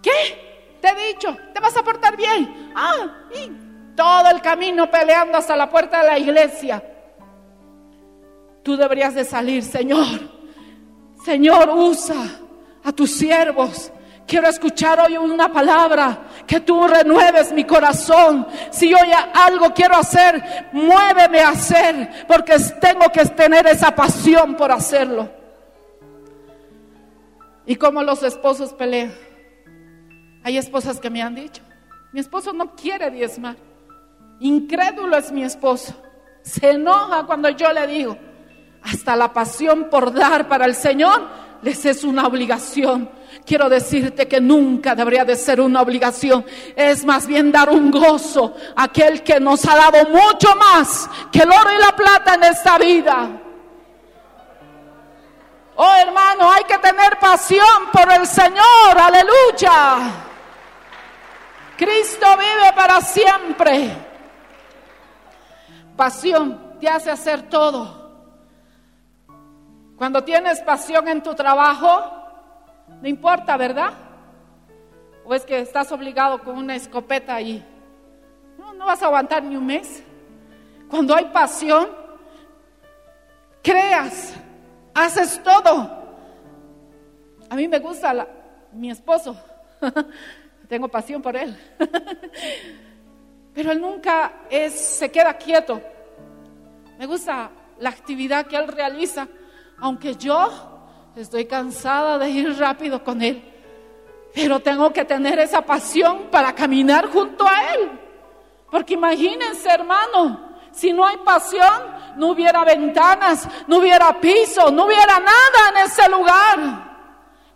¿Qué? 0.00 0.78
Te 0.80 0.88
he 0.88 1.12
dicho, 1.12 1.36
te 1.52 1.60
vas 1.60 1.76
a 1.76 1.82
portar 1.82 2.16
bien. 2.16 2.72
Ah, 2.74 3.26
y 3.34 3.50
todo 3.96 4.30
el 4.30 4.40
camino 4.40 4.90
peleando 4.90 5.38
hasta 5.38 5.56
la 5.56 5.68
puerta 5.68 6.02
de 6.02 6.08
la 6.08 6.18
iglesia. 6.18 6.82
Tú 8.62 8.76
deberías 8.76 9.14
de 9.14 9.24
salir, 9.24 9.62
Señor. 9.62 10.06
Señor, 11.24 11.70
usa 11.70 12.16
a 12.84 12.92
tus 12.92 13.10
siervos. 13.12 13.92
Quiero 14.32 14.48
escuchar 14.48 14.98
hoy 14.98 15.18
una 15.18 15.52
palabra, 15.52 16.22
que 16.46 16.60
tú 16.60 16.88
renueves 16.88 17.52
mi 17.52 17.64
corazón. 17.64 18.46
Si 18.70 18.86
hoy 18.94 19.10
algo 19.34 19.74
quiero 19.74 19.94
hacer, 19.94 20.70
muéveme 20.72 21.40
a 21.40 21.50
hacer, 21.50 22.24
porque 22.26 22.56
tengo 22.80 23.10
que 23.12 23.26
tener 23.26 23.66
esa 23.66 23.94
pasión 23.94 24.56
por 24.56 24.72
hacerlo. 24.72 25.28
Y 27.66 27.76
como 27.76 28.02
los 28.02 28.22
esposos 28.22 28.72
pelean. 28.72 29.12
Hay 30.44 30.56
esposas 30.56 30.98
que 30.98 31.10
me 31.10 31.20
han 31.20 31.34
dicho, 31.34 31.60
mi 32.14 32.20
esposo 32.20 32.54
no 32.54 32.74
quiere 32.74 33.10
diezmar. 33.10 33.56
Incrédulo 34.40 35.14
es 35.18 35.30
mi 35.30 35.44
esposo. 35.44 35.92
Se 36.40 36.70
enoja 36.70 37.26
cuando 37.26 37.50
yo 37.50 37.70
le 37.70 37.86
digo, 37.86 38.16
hasta 38.82 39.14
la 39.14 39.34
pasión 39.34 39.90
por 39.90 40.10
dar 40.10 40.48
para 40.48 40.64
el 40.64 40.74
Señor 40.74 41.51
les 41.62 41.84
es 41.86 42.04
una 42.04 42.26
obligación. 42.26 43.08
Quiero 43.46 43.68
decirte 43.68 44.28
que 44.28 44.40
nunca 44.40 44.94
debería 44.94 45.24
de 45.24 45.36
ser 45.36 45.60
una 45.60 45.80
obligación. 45.80 46.44
Es 46.76 47.04
más 47.04 47.26
bien 47.26 47.50
dar 47.50 47.70
un 47.70 47.90
gozo 47.90 48.54
a 48.76 48.84
aquel 48.84 49.22
que 49.22 49.40
nos 49.40 49.64
ha 49.66 49.76
dado 49.76 50.08
mucho 50.10 50.54
más 50.56 51.08
que 51.30 51.40
el 51.40 51.50
oro 51.50 51.72
y 51.72 51.80
la 51.80 51.96
plata 51.96 52.34
en 52.34 52.44
esta 52.44 52.78
vida. 52.78 53.30
Oh 55.76 55.94
hermano, 55.94 56.52
hay 56.52 56.64
que 56.64 56.78
tener 56.78 57.18
pasión 57.18 57.90
por 57.92 58.12
el 58.12 58.26
Señor, 58.26 58.98
aleluya. 58.98 60.10
Cristo 61.76 62.26
vive 62.36 62.72
para 62.74 63.00
siempre. 63.00 63.96
Pasión 65.96 66.76
te 66.80 66.88
hace 66.88 67.10
hacer 67.10 67.48
todo. 67.48 68.01
Cuando 70.02 70.24
tienes 70.24 70.58
pasión 70.62 71.06
en 71.06 71.22
tu 71.22 71.32
trabajo, 71.32 71.86
no 73.00 73.06
importa, 73.06 73.56
¿verdad? 73.56 73.92
O 75.24 75.32
es 75.32 75.44
que 75.44 75.60
estás 75.60 75.92
obligado 75.92 76.42
con 76.42 76.58
una 76.58 76.74
escopeta 76.74 77.36
ahí. 77.36 77.64
No, 78.58 78.74
no 78.74 78.86
vas 78.86 79.00
a 79.00 79.06
aguantar 79.06 79.44
ni 79.44 79.54
un 79.54 79.64
mes. 79.64 80.02
Cuando 80.90 81.14
hay 81.14 81.26
pasión, 81.26 81.86
creas, 83.62 84.34
haces 84.92 85.40
todo. 85.40 85.88
A 87.48 87.54
mí 87.54 87.68
me 87.68 87.78
gusta 87.78 88.26
mi 88.72 88.90
esposo. 88.90 89.36
Tengo 90.68 90.88
pasión 90.88 91.22
por 91.22 91.36
él. 91.36 91.56
Pero 93.54 93.70
él 93.70 93.80
nunca 93.80 94.32
se 94.68 95.12
queda 95.12 95.34
quieto. 95.34 95.80
Me 96.98 97.06
gusta 97.06 97.50
la 97.78 97.90
actividad 97.90 98.46
que 98.46 98.56
él 98.56 98.66
realiza, 98.66 99.28
aunque 99.82 100.14
yo 100.14 100.48
estoy 101.16 101.44
cansada 101.44 102.16
de 102.16 102.30
ir 102.30 102.56
rápido 102.56 103.02
con 103.02 103.20
él. 103.20 103.42
Pero 104.32 104.60
tengo 104.60 104.92
que 104.92 105.04
tener 105.04 105.40
esa 105.40 105.60
pasión 105.60 106.28
para 106.30 106.54
caminar 106.54 107.10
junto 107.10 107.44
a 107.44 107.74
él. 107.74 107.90
Porque 108.70 108.94
imagínense, 108.94 109.68
hermano, 109.68 110.40
si 110.70 110.92
no 110.92 111.04
hay 111.04 111.16
pasión, 111.18 111.82
no 112.16 112.28
hubiera 112.28 112.64
ventanas, 112.64 113.48
no 113.66 113.78
hubiera 113.78 114.20
piso, 114.20 114.70
no 114.70 114.86
hubiera 114.86 115.18
nada 115.18 115.70
en 115.70 115.76
ese 115.84 116.08
lugar. 116.08 116.92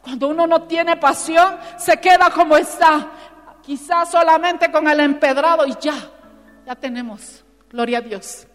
Cuando 0.03 0.27
uno 0.27 0.49
no 0.49 0.63
tiene 0.63 0.97
pasión, 0.97 1.57
se 1.79 1.99
queda 2.01 2.29
como 2.31 2.57
está. 2.57 3.07
Quizás 3.63 4.11
solamente 4.11 4.71
con 4.73 4.89
el 4.89 4.99
empedrado 4.99 5.65
y 5.65 5.77
ya, 5.81 5.95
ya 6.67 6.75
tenemos. 6.75 7.45
Gloria 7.71 7.99
a 7.99 8.01
Dios. 8.03 8.49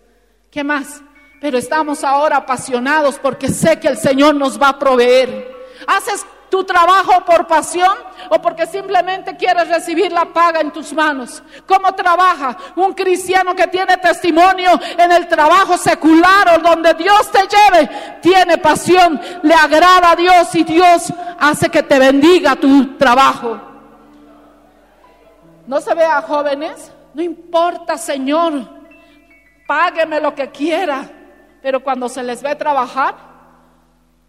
¿Qué 0.52 0.62
más? 0.62 1.02
Pero 1.42 1.58
estamos 1.58 2.04
ahora 2.04 2.38
apasionados 2.38 3.18
porque 3.18 3.50
sé 3.50 3.80
que 3.80 3.88
el 3.88 3.98
Señor 3.98 4.36
nos 4.36 4.62
va 4.62 4.70
a 4.70 4.80
proveer. 4.80 5.52
¿Haces 5.88 6.24
tu 6.52 6.64
trabajo 6.64 7.26
por 7.26 7.48
pasión 7.48 7.98
o 8.30 8.40
porque 8.40 8.68
simplemente 8.68 9.36
quieres 9.36 9.68
recibir 9.68 10.12
la 10.12 10.26
paga 10.26 10.62
en 10.62 10.70
tus 10.70 10.94
manos? 10.94 11.42
¿Cómo 11.66 11.96
trabaja 11.96 12.56
un 12.76 12.94
cristiano 12.94 13.56
que 13.56 13.66
tiene 13.66 13.98
testimonio 13.98 14.80
en 14.96 15.12
el 15.12 15.28
trabajo 15.28 15.78
secular 15.78 16.48
o 16.50 16.62
donde 16.62 16.94
Dios 16.94 17.32
te 17.32 17.40
lleve? 17.40 17.90
Tiene 18.22 18.60
pasión, 18.60 19.20
le 19.42 19.56
agrada 19.56 20.12
a 20.12 20.16
Dios 20.16 20.54
y 20.54 20.64
Dios 20.64 21.12
hace 21.40 21.70
que 21.70 21.82
te 21.82 21.98
bendiga 21.98 22.56
tu 22.56 22.98
trabajo. 22.98 23.60
No 25.66 25.82
se 25.82 25.96
vea 25.96 26.22
jóvenes, 26.22 26.92
no 27.16 27.24
importa, 27.24 27.98
Señor, 27.98 28.70
págueme 29.66 30.20
lo 30.20 30.36
que 30.36 30.52
quiera, 30.52 31.10
pero 31.62 31.84
cuando 31.84 32.10
se 32.10 32.24
les 32.24 32.42
ve 32.42 32.56
trabajar, 32.56 33.16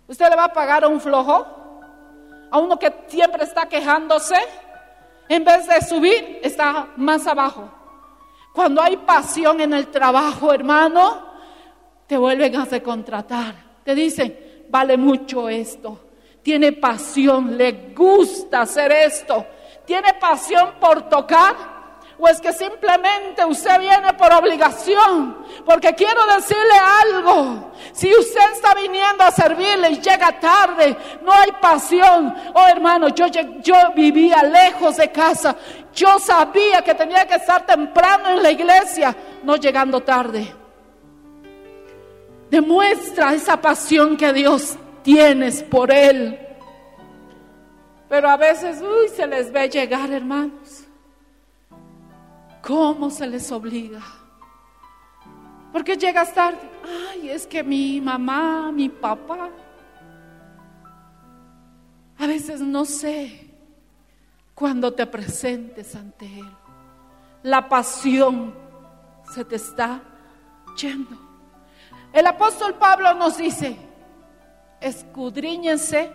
¿usted 0.07 0.29
le 0.29 0.37
va 0.37 0.45
a 0.45 0.53
pagar 0.53 0.85
a 0.85 0.89
un 0.89 1.01
flojo? 1.01 1.47
¿A 2.51 2.59
uno 2.59 2.79
que 2.79 2.93
siempre 3.09 3.45
está 3.45 3.67
quejándose? 3.67 4.37
En 5.29 5.45
vez 5.45 5.67
de 5.67 5.81
subir, 5.81 6.41
está 6.43 6.89
más 6.97 7.27
abajo. 7.27 7.69
Cuando 8.53 8.83
hay 8.83 8.99
pasión 8.99 9.61
en 9.61 9.73
el 9.73 9.89
trabajo, 9.89 10.53
hermano, 10.53 11.33
te 12.07 12.19
vuelven 12.19 12.55
a 12.57 12.67
contratar. 12.81 13.55
Te 13.83 13.95
dicen, 13.95 14.67
vale 14.69 14.99
mucho 14.99 15.49
esto. 15.49 15.99
Tiene 16.43 16.73
pasión, 16.73 17.57
le 17.57 17.95
gusta 17.95 18.63
hacer 18.63 18.93
esto. 18.93 19.47
Tiene 19.87 20.15
pasión 20.15 20.75
por 20.79 21.09
tocar. 21.09 21.72
¿O 22.25 22.29
es 22.29 22.41
que 22.41 22.53
simplemente 22.53 23.45
usted 23.45 23.81
viene 23.81 24.13
por 24.13 24.33
obligación? 24.33 25.39
Porque 25.65 25.93
quiero 25.93 26.25
decirle 26.27 26.79
algo. 27.03 27.73
Si 27.93 28.15
usted 28.15 28.53
está 28.53 28.75
viniendo 28.77 29.25
a 29.25 29.33
servirle 29.33 29.91
y 29.91 30.01
llega 30.01 30.39
tarde, 30.39 30.97
no 31.21 31.33
hay 31.33 31.51
pasión. 31.61 32.33
Oh 32.55 32.69
hermano, 32.69 33.09
yo, 33.09 33.27
yo 33.27 33.75
vivía 33.97 34.41
lejos 34.45 34.99
de 34.99 35.11
casa. 35.11 35.57
Yo 35.93 36.21
sabía 36.21 36.81
que 36.83 36.95
tenía 36.95 37.27
que 37.27 37.35
estar 37.35 37.67
temprano 37.67 38.29
en 38.29 38.41
la 38.45 38.53
iglesia, 38.53 39.17
no 39.43 39.57
llegando 39.57 40.01
tarde. 40.01 40.55
Demuestra 42.49 43.35
esa 43.35 43.61
pasión 43.61 44.17
que 44.17 44.33
Dios 44.33 44.77
tienes 45.03 45.61
por 45.65 45.91
Él. 45.91 46.39
Pero 48.09 48.31
a 48.31 48.37
veces, 48.37 48.81
uy, 48.81 49.09
se 49.09 49.27
les 49.27 49.51
ve 49.51 49.69
llegar, 49.69 50.09
hermanos. 50.13 50.62
¿Cómo 52.63 53.11
se 53.11 53.27
les 53.27 53.51
obliga? 53.51 54.01
¿Por 55.73 55.83
qué 55.83 55.97
llegas 55.97 56.33
tarde? 56.33 56.61
Ay, 57.11 57.31
es 57.31 57.47
que 57.47 57.65
mi 57.65 58.01
mamá, 58.01 58.71
mi 58.71 58.89
papá. 58.89 59.51
A 62.19 62.27
veces 62.27 62.61
no 62.61 62.85
sé 62.85 63.51
cuando 64.55 64.93
te 64.93 65.07
presentes 65.07 65.97
ante 65.97 66.27
Él. 66.27 66.49
La 67.43 67.69
pasión 67.69 68.55
se 69.35 69.45
te 69.45 69.57
está 69.57 70.01
yendo. 70.77 71.19
El 72.13 72.27
apóstol 72.27 72.75
Pablo 72.75 73.15
nos 73.15 73.39
dice, 73.39 73.77
escudriñense 74.81 76.13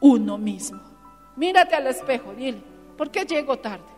uno 0.00 0.38
mismo. 0.38 0.80
Mírate 1.36 1.76
al 1.76 1.86
espejo, 1.86 2.32
dile, 2.34 2.62
¿por 2.96 3.10
qué 3.10 3.24
llego 3.24 3.58
tarde? 3.58 3.93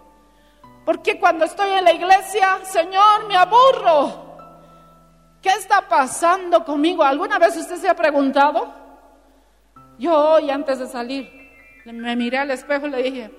¿Por 0.86 1.02
qué 1.02 1.18
cuando 1.18 1.44
estoy 1.44 1.68
en 1.70 1.82
la 1.82 1.92
iglesia, 1.92 2.60
Señor, 2.62 3.26
me 3.26 3.34
aburro? 3.34 4.38
¿Qué 5.42 5.48
está 5.48 5.88
pasando 5.88 6.64
conmigo? 6.64 7.02
¿Alguna 7.02 7.40
vez 7.40 7.56
usted 7.56 7.74
se 7.74 7.88
ha 7.88 7.96
preguntado? 7.96 8.72
Yo 9.98 10.14
hoy 10.14 10.48
antes 10.48 10.78
de 10.78 10.86
salir 10.86 11.28
me 11.84 12.14
miré 12.14 12.38
al 12.38 12.52
espejo 12.52 12.86
y 12.86 12.90
le 12.90 13.02
dije, 13.02 13.36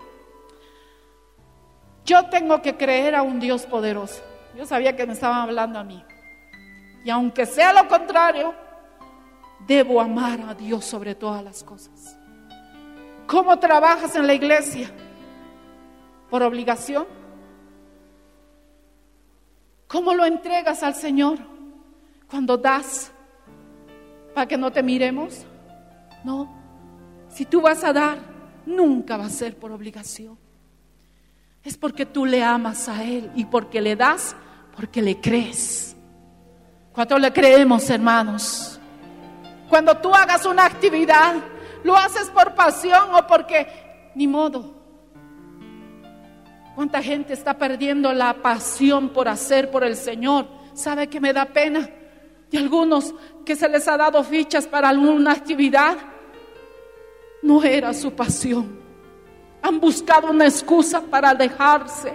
yo 2.04 2.26
tengo 2.30 2.62
que 2.62 2.76
creer 2.76 3.16
a 3.16 3.22
un 3.22 3.40
Dios 3.40 3.66
poderoso. 3.66 4.22
Yo 4.54 4.66
sabía 4.66 4.98
que 4.98 5.08
me 5.08 5.14
estaban 5.14 5.40
hablando 5.40 5.80
a 5.80 5.86
mí. 5.86 6.04
Y 7.06 7.10
aunque 7.10 7.46
sea 7.46 7.72
lo 7.72 7.88
contrario, 7.88 8.54
debo 9.66 10.02
amar 10.02 10.42
a 10.50 10.54
Dios 10.54 10.84
sobre 10.84 11.16
todas 11.16 11.42
las 11.46 11.64
cosas. 11.64 12.18
¿Cómo 13.26 13.58
trabajas 13.58 14.18
en 14.18 14.28
la 14.28 14.34
iglesia? 14.34 14.92
¿Por 16.30 16.44
obligación? 16.44 17.17
¿Cómo 19.88 20.14
lo 20.14 20.26
entregas 20.26 20.84
al 20.84 20.96
Señor? 20.96 21.38
Cuando 22.30 22.58
das 22.58 23.12
para 24.34 24.48
que 24.48 24.58
no 24.58 24.72
te 24.72 24.84
miremos. 24.84 25.46
No. 26.24 26.54
Si 27.30 27.46
tú 27.46 27.62
vas 27.62 27.84
a 27.84 27.94
dar, 27.94 28.20
nunca 28.66 29.18
va 29.18 29.26
a 29.26 29.30
ser 29.30 29.58
por 29.58 29.72
obligación. 29.72 30.38
Es 31.64 31.78
porque 31.78 32.06
tú 32.06 32.26
le 32.26 32.44
amas 32.44 32.88
a 32.88 33.04
Él 33.04 33.32
y 33.36 33.46
porque 33.46 33.82
le 33.82 33.96
das, 33.96 34.36
porque 34.76 35.02
le 35.02 35.20
crees. 35.20 35.96
¿Cuánto 36.94 37.18
le 37.18 37.32
creemos, 37.32 37.90
hermanos? 37.90 38.80
Cuando 39.70 39.98
tú 39.98 40.14
hagas 40.14 40.46
una 40.46 40.66
actividad, 40.66 41.36
lo 41.84 41.96
haces 41.96 42.30
por 42.30 42.56
pasión 42.56 43.14
o 43.16 43.26
porque 43.28 43.68
ni 44.16 44.28
modo. 44.28 44.77
¿Cuánta 46.78 47.02
gente 47.02 47.34
está 47.34 47.58
perdiendo 47.58 48.14
la 48.14 48.36
pasión 48.36 49.10
por 49.10 49.28
hacer 49.28 49.72
por 49.72 49.84
el 49.84 49.96
Señor? 49.96 50.46
¿Sabe 50.76 51.08
que 51.08 51.20
me 51.20 51.34
da 51.34 51.46
pena? 51.46 51.90
Y 52.52 52.58
algunos 52.58 53.16
que 53.44 53.56
se 53.56 53.68
les 53.68 53.88
ha 53.88 53.98
dado 53.98 54.24
fichas 54.24 54.68
para 54.68 54.90
alguna 54.90 55.32
actividad, 55.32 55.98
no 57.42 57.64
era 57.64 57.96
su 57.96 58.12
pasión. 58.14 58.80
Han 59.64 59.80
buscado 59.80 60.30
una 60.30 60.46
excusa 60.46 61.02
para 61.02 61.34
dejarse. 61.34 62.14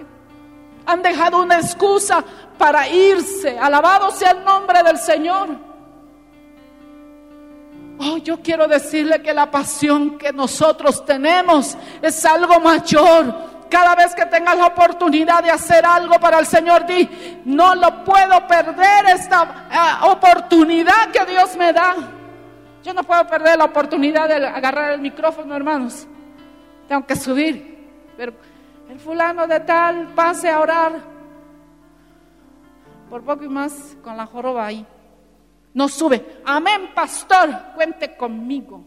Han 0.86 1.02
dejado 1.02 1.42
una 1.42 1.58
excusa 1.58 2.24
para 2.56 2.88
irse. 2.88 3.58
Alabado 3.58 4.12
sea 4.12 4.30
el 4.30 4.44
nombre 4.44 4.80
del 4.84 4.98
Señor. 4.98 5.58
Oh, 7.98 8.16
yo 8.18 8.40
quiero 8.40 8.68
decirle 8.68 9.20
que 9.22 9.34
la 9.34 9.50
pasión 9.50 10.16
que 10.18 10.32
nosotros 10.32 11.04
tenemos 11.04 11.76
es 12.00 12.24
algo 12.24 12.60
mayor. 12.60 13.51
Cada 13.72 13.94
vez 13.94 14.14
que 14.14 14.26
tengas 14.26 14.54
la 14.58 14.66
oportunidad 14.66 15.42
de 15.42 15.50
hacer 15.50 15.86
algo 15.86 16.20
para 16.20 16.38
el 16.38 16.44
Señor, 16.44 16.84
di, 16.84 17.08
no 17.46 17.74
lo 17.74 18.04
puedo 18.04 18.46
perder 18.46 19.06
esta 19.14 19.66
eh, 19.70 20.06
oportunidad 20.10 21.10
que 21.10 21.24
Dios 21.24 21.56
me 21.56 21.72
da. 21.72 21.94
Yo 22.84 22.92
no 22.92 23.02
puedo 23.02 23.26
perder 23.26 23.56
la 23.56 23.64
oportunidad 23.64 24.28
de 24.28 24.46
agarrar 24.46 24.92
el 24.92 25.00
micrófono, 25.00 25.56
hermanos. 25.56 26.06
Tengo 26.86 27.06
que 27.06 27.16
subir. 27.16 27.88
Pero 28.14 28.34
el 28.90 29.00
fulano 29.00 29.46
de 29.46 29.60
tal 29.60 30.08
pase 30.08 30.50
a 30.50 30.60
orar. 30.60 30.92
Por 33.08 33.22
poco 33.22 33.42
y 33.42 33.48
más 33.48 33.96
con 34.04 34.18
la 34.18 34.26
joroba 34.26 34.66
ahí. 34.66 34.86
no 35.72 35.88
sube. 35.88 36.42
Amén, 36.44 36.90
pastor, 36.94 37.48
cuente 37.74 38.18
conmigo. 38.18 38.84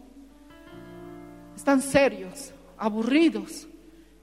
Están 1.56 1.82
serios, 1.82 2.54
aburridos. 2.78 3.66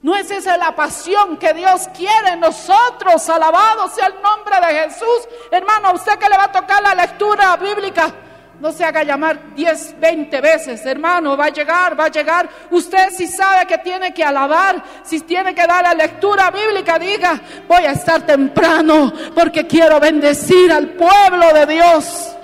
No 0.04 0.18
es 0.18 0.30
esa 0.30 0.58
la 0.58 0.76
pasión 0.76 1.38
que 1.38 1.54
Dios 1.54 1.88
quiere 1.96 2.34
en 2.34 2.42
nosotros. 2.42 3.28
Alabado 3.30 3.88
sea 3.88 4.08
el 4.08 4.22
nombre 4.22 4.56
de 4.60 4.82
Jesús. 4.82 5.30
Hermano, 5.50 5.94
usted 5.94 6.20
que 6.20 6.28
le 6.28 6.36
va 6.36 6.44
a 6.44 6.52
tocar 6.52 6.84
la 6.84 6.94
lectura 6.94 7.56
bíblica, 7.56 8.14
no 8.60 8.74
se 8.74 8.84
haga 8.84 9.04
llamar 9.04 9.56
10, 9.56 10.00
20 10.02 10.42
veces, 10.42 10.86
hermano, 10.86 11.38
va 11.38 11.46
a 11.46 11.50
llegar, 11.50 11.98
va 11.98 12.06
a 12.06 12.12
llegar. 12.12 12.50
Usted 12.70 13.12
si 13.12 13.28
sabe 13.28 13.66
que 13.66 13.78
tiene 13.78 14.14
que 14.14 14.26
alabar, 14.26 14.84
si 15.04 15.22
tiene 15.22 15.56
que 15.56 15.66
dar 15.66 15.84
la 15.84 15.94
lectura 15.94 16.52
bíblica, 16.52 17.00
diga, 17.00 17.40
voy 17.66 17.86
a 17.86 17.94
estar 17.94 18.26
temprano 18.26 19.12
porque 19.34 19.66
quiero 19.66 20.02
bendecir 20.02 20.70
al 20.70 20.90
pueblo 20.90 21.54
de 21.54 21.66
Dios. 21.66 22.36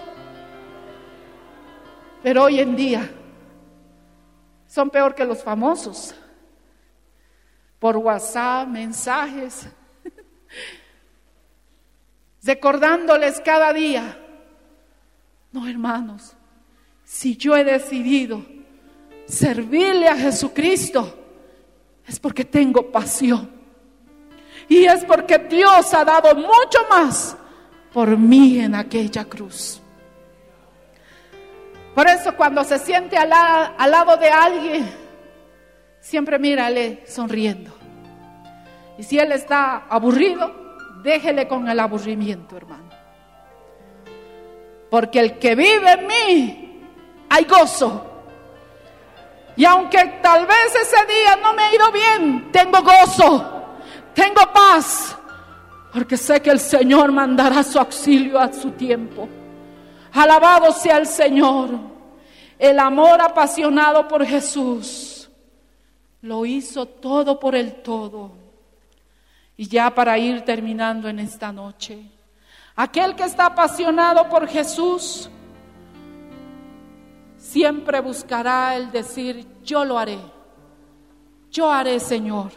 Pero 2.24 2.44
hoy 2.44 2.62
en 2.62 2.76
día 2.78 3.10
son 4.66 4.90
peor 4.90 5.14
que 5.14 5.26
los 5.26 5.44
famosos. 5.44 6.16
Por 7.80 7.98
WhatsApp, 7.98 8.68
mensajes, 8.68 9.68
recordándoles 12.44 13.42
cada 13.42 13.74
día 13.74 14.18
no, 15.52 15.68
hermanos, 15.68 16.34
si 17.04 17.36
yo 17.36 17.56
he 17.56 17.64
decidido 17.64 18.46
servirle 19.26 20.08
a 20.08 20.16
Jesucristo, 20.16 21.18
es 22.08 22.20
porque 22.20 22.46
tengo 22.46 22.92
pasión. 22.92 23.50
Y 24.68 24.86
es 24.86 25.04
porque 25.06 25.40
Dios 25.40 25.94
ha 25.94 26.06
dado 26.06 26.36
mucho 26.36 26.80
más 26.90 27.36
por 27.92 28.16
mí 28.16 28.60
en 28.60 28.76
aquella 28.76 29.26
cruz. 29.26 29.82
Por 31.96 32.08
eso 32.08 32.36
cuando 32.36 32.64
se 32.64 32.78
siente 32.78 33.18
al, 33.18 33.34
al 33.34 33.90
lado 33.90 34.16
de 34.18 34.30
alguien, 34.30 34.88
siempre 36.00 36.40
mírale 36.40 37.04
sonriendo. 37.08 37.72
Y 38.98 39.04
si 39.04 39.18
él 39.18 39.32
está 39.32 39.86
aburrido, 39.90 40.52
déjele 41.04 41.48
con 41.48 41.70
el 41.70 41.80
aburrimiento, 41.80 42.58
hermano. 42.58 42.90
Porque 44.90 45.20
el 45.20 45.40
que 45.40 45.56
vive 45.56 45.92
en 45.92 46.08
mí, 46.08 46.82
hay 47.30 47.46
gozo. 47.46 48.06
Y 49.56 49.66
aunque 49.66 50.20
tal 50.22 50.46
vez 50.46 50.76
ese 50.82 51.06
día 51.06 51.36
no 51.42 51.54
me 51.54 51.64
ha 51.64 51.76
ido 51.76 51.92
bien, 51.92 52.52
tengo 52.52 52.82
gozo, 52.82 53.66
tengo 54.14 54.42
paz, 54.54 55.18
porque 55.94 56.18
sé 56.18 56.42
que 56.42 56.50
el 56.50 56.60
Señor 56.60 57.12
mandará 57.12 57.64
su 57.64 57.78
auxilio 57.78 58.40
a 58.40 58.52
su 58.52 58.72
tiempo. 58.72 59.28
Alabado 60.14 60.72
sea 60.72 60.98
el 60.98 61.08
Señor. 61.08 61.70
El 62.58 62.80
amor 62.80 63.22
apasionado 63.22 64.08
por 64.08 64.26
Jesús 64.26 65.09
lo 66.22 66.46
hizo 66.46 66.86
todo 66.86 67.40
por 67.40 67.56
el 67.56 67.82
todo. 67.82 68.32
Y 69.58 69.68
ya 69.68 69.94
para 69.94 70.18
ir 70.18 70.42
terminando 70.42 71.10
en 71.10 71.20
esta 71.20 71.52
noche. 71.52 72.10
Aquel 72.76 73.16
que 73.16 73.24
está 73.24 73.48
apasionado 73.48 74.30
por 74.30 74.48
Jesús 74.48 75.30
siempre 77.38 78.00
buscará 78.00 78.76
el 78.76 78.92
decir, 78.92 79.46
yo 79.64 79.84
lo 79.84 79.98
haré, 79.98 80.20
yo 81.52 81.70
haré, 81.70 82.00
Señor. 82.00 82.52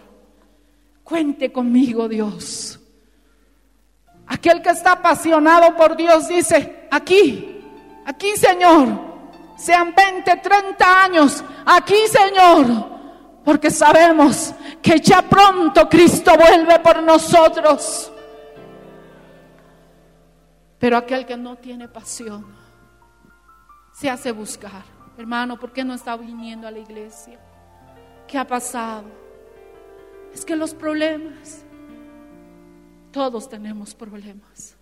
Cuente 1.03 1.51
conmigo, 1.51 2.09
Dios. 2.09 2.79
Aquel 4.27 4.63
que 4.63 4.71
está 4.71 4.93
apasionado 4.93 5.77
por 5.77 5.97
Dios 5.97 6.29
dice, 6.29 6.87
aquí, 6.91 7.61
aquí, 8.07 8.37
Señor, 8.37 8.89
sean 9.57 9.93
20, 9.95 10.37
30 10.37 11.05
años, 11.05 11.45
aquí, 11.67 11.97
Señor, 12.07 12.92
porque 13.45 13.71
sabemos 13.71 14.55
que 14.81 15.01
ya 15.01 15.23
pronto 15.23 15.89
Cristo 15.89 16.33
vuelve 16.37 16.79
por 16.81 17.03
nosotros. 17.03 18.13
Pero 20.79 20.97
aquel 20.97 21.25
que 21.27 21.37
no 21.37 21.57
tiene 21.57 21.89
pasión 21.89 22.45
se 23.93 24.11
hace 24.11 24.33
buscar. 24.33 24.83
Hermano, 25.17 25.59
¿por 25.59 25.73
qué 25.73 25.85
no 25.85 25.95
está 25.95 26.17
viniendo 26.17 26.67
a 26.67 26.71
la 26.71 26.79
iglesia? 26.79 27.39
¿Qué 28.27 28.39
ha 28.39 28.47
pasado? 28.47 29.05
Es 30.33 30.45
que 30.45 30.57
los 30.57 30.75
problemas, 30.75 31.65
todos 33.13 33.49
tenemos 33.49 33.95
problemas. 33.95 34.77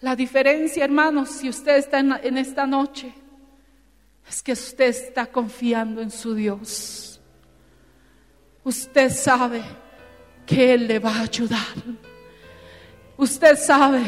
La 0.00 0.16
diferencia, 0.16 0.84
hermanos, 0.84 1.30
si 1.30 1.48
usted 1.48 1.76
está 1.76 2.00
en, 2.00 2.36
esta 2.36 2.66
noche, 2.66 3.14
es 4.28 4.42
que 4.42 4.52
usted 4.52 4.86
está 4.86 5.26
confiando 5.26 6.00
en 6.02 6.10
su 6.10 6.34
Dios. 6.34 7.11
Usted 8.64 9.10
sabe 9.10 9.62
que 10.46 10.74
Él 10.74 10.86
le 10.86 10.98
va 10.98 11.16
a 11.16 11.22
ayudar. 11.22 11.58
Usted 13.16 13.56
sabe 13.56 14.02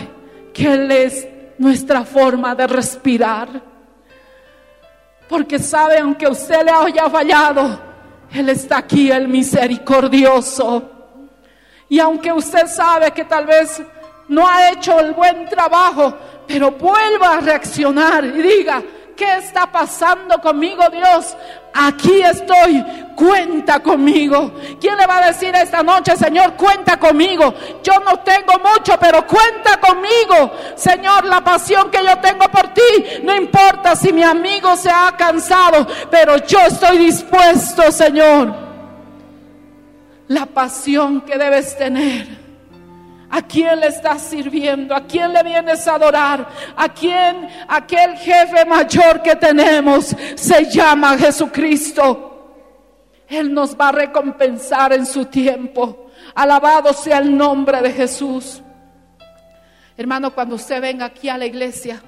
que 0.52 0.72
Él 0.72 0.90
es 0.90 1.26
nuestra 1.59 2.05
forma 2.05 2.55
de 2.55 2.66
respirar. 2.66 3.48
Porque 5.28 5.59
sabe, 5.59 5.98
aunque 5.98 6.28
usted 6.28 6.64
le 6.64 6.70
haya 6.70 7.11
fallado, 7.11 7.80
Él 8.32 8.48
está 8.48 8.78
aquí, 8.78 9.11
el 9.11 9.26
misericordioso. 9.26 10.90
Y 11.88 11.98
aunque 11.98 12.32
usted 12.32 12.66
sabe 12.66 13.11
que 13.11 13.24
tal 13.24 13.46
vez 13.46 13.82
no 14.28 14.46
ha 14.46 14.70
hecho 14.70 14.98
el 15.00 15.12
buen 15.12 15.48
trabajo, 15.48 16.16
pero 16.46 16.70
vuelva 16.72 17.34
a 17.34 17.40
reaccionar 17.40 18.24
y 18.24 18.42
diga, 18.42 18.82
¿qué 19.17 19.37
está 19.37 19.71
pasando 19.71 20.39
conmigo 20.41 20.83
Dios? 20.91 21.37
Aquí 21.73 22.23
estoy, 22.23 22.85
cuenta 23.17 23.81
conmigo. 23.81 24.53
¿Quién 24.81 24.97
le 24.97 25.07
va 25.07 25.19
a 25.19 25.27
decir 25.27 25.55
esta 25.55 25.83
noche, 25.83 26.17
Señor, 26.17 26.55
cuenta 26.55 26.99
conmigo? 26.99 27.53
Yo 27.83 27.99
no 28.01 28.21
tengo 28.21 28.53
mucho, 28.59 28.97
pero 29.01 29.27
cuenta 29.27 29.81
conmigo. 29.81 30.53
Señor, 30.77 31.25
la 31.25 31.43
pasión 31.43 31.91
que 31.91 32.05
yo 32.05 32.17
tengo 32.19 32.49
por 32.49 32.69
ti, 32.75 33.21
no 33.23 33.35
importa 33.35 33.97
si 33.97 34.12
mi 34.12 34.23
amigo 34.23 34.77
se 34.77 34.91
ha 34.91 35.15
cansado, 35.17 35.87
pero 36.11 36.37
yo 36.47 36.61
estoy 36.61 36.99
dispuesto, 36.99 37.91
Señor. 37.91 38.55
La 40.29 40.47
pasión 40.47 41.23
que 41.23 41.37
debes 41.37 41.77
tener 41.77 42.43
¿A 43.35 43.43
quién 43.43 43.80
le 43.80 43.89
estás 43.89 44.22
sirviendo? 44.22 44.95
¿A 44.95 45.01
quién 45.01 45.32
le 45.32 45.43
vienes 45.43 45.89
a 45.89 45.97
adorar? 45.97 46.49
¿A 46.76 46.89
quién? 46.91 47.49
Aquel 47.66 48.16
jefe 48.16 48.64
mayor 48.64 49.22
que 49.22 49.35
tenemos 49.35 50.14
se 50.37 50.70
llama 50.70 51.18
Jesucristo. 51.18 52.55
Él 53.26 53.53
nos 53.53 53.76
va 53.76 53.89
a 53.89 53.93
recompensar 53.93 54.93
en 54.93 55.05
su 55.05 55.24
tiempo. 55.24 56.12
Alabado 56.32 56.93
sea 56.93 57.18
el 57.18 57.37
nombre 57.37 57.82
de 57.82 57.91
Jesús. 57.91 58.62
Hermano, 59.97 60.32
cuando 60.32 60.55
usted 60.55 60.80
venga 60.80 61.07
aquí 61.07 61.28
a 61.28 61.37
la 61.37 61.47
iglesia, 61.47 62.01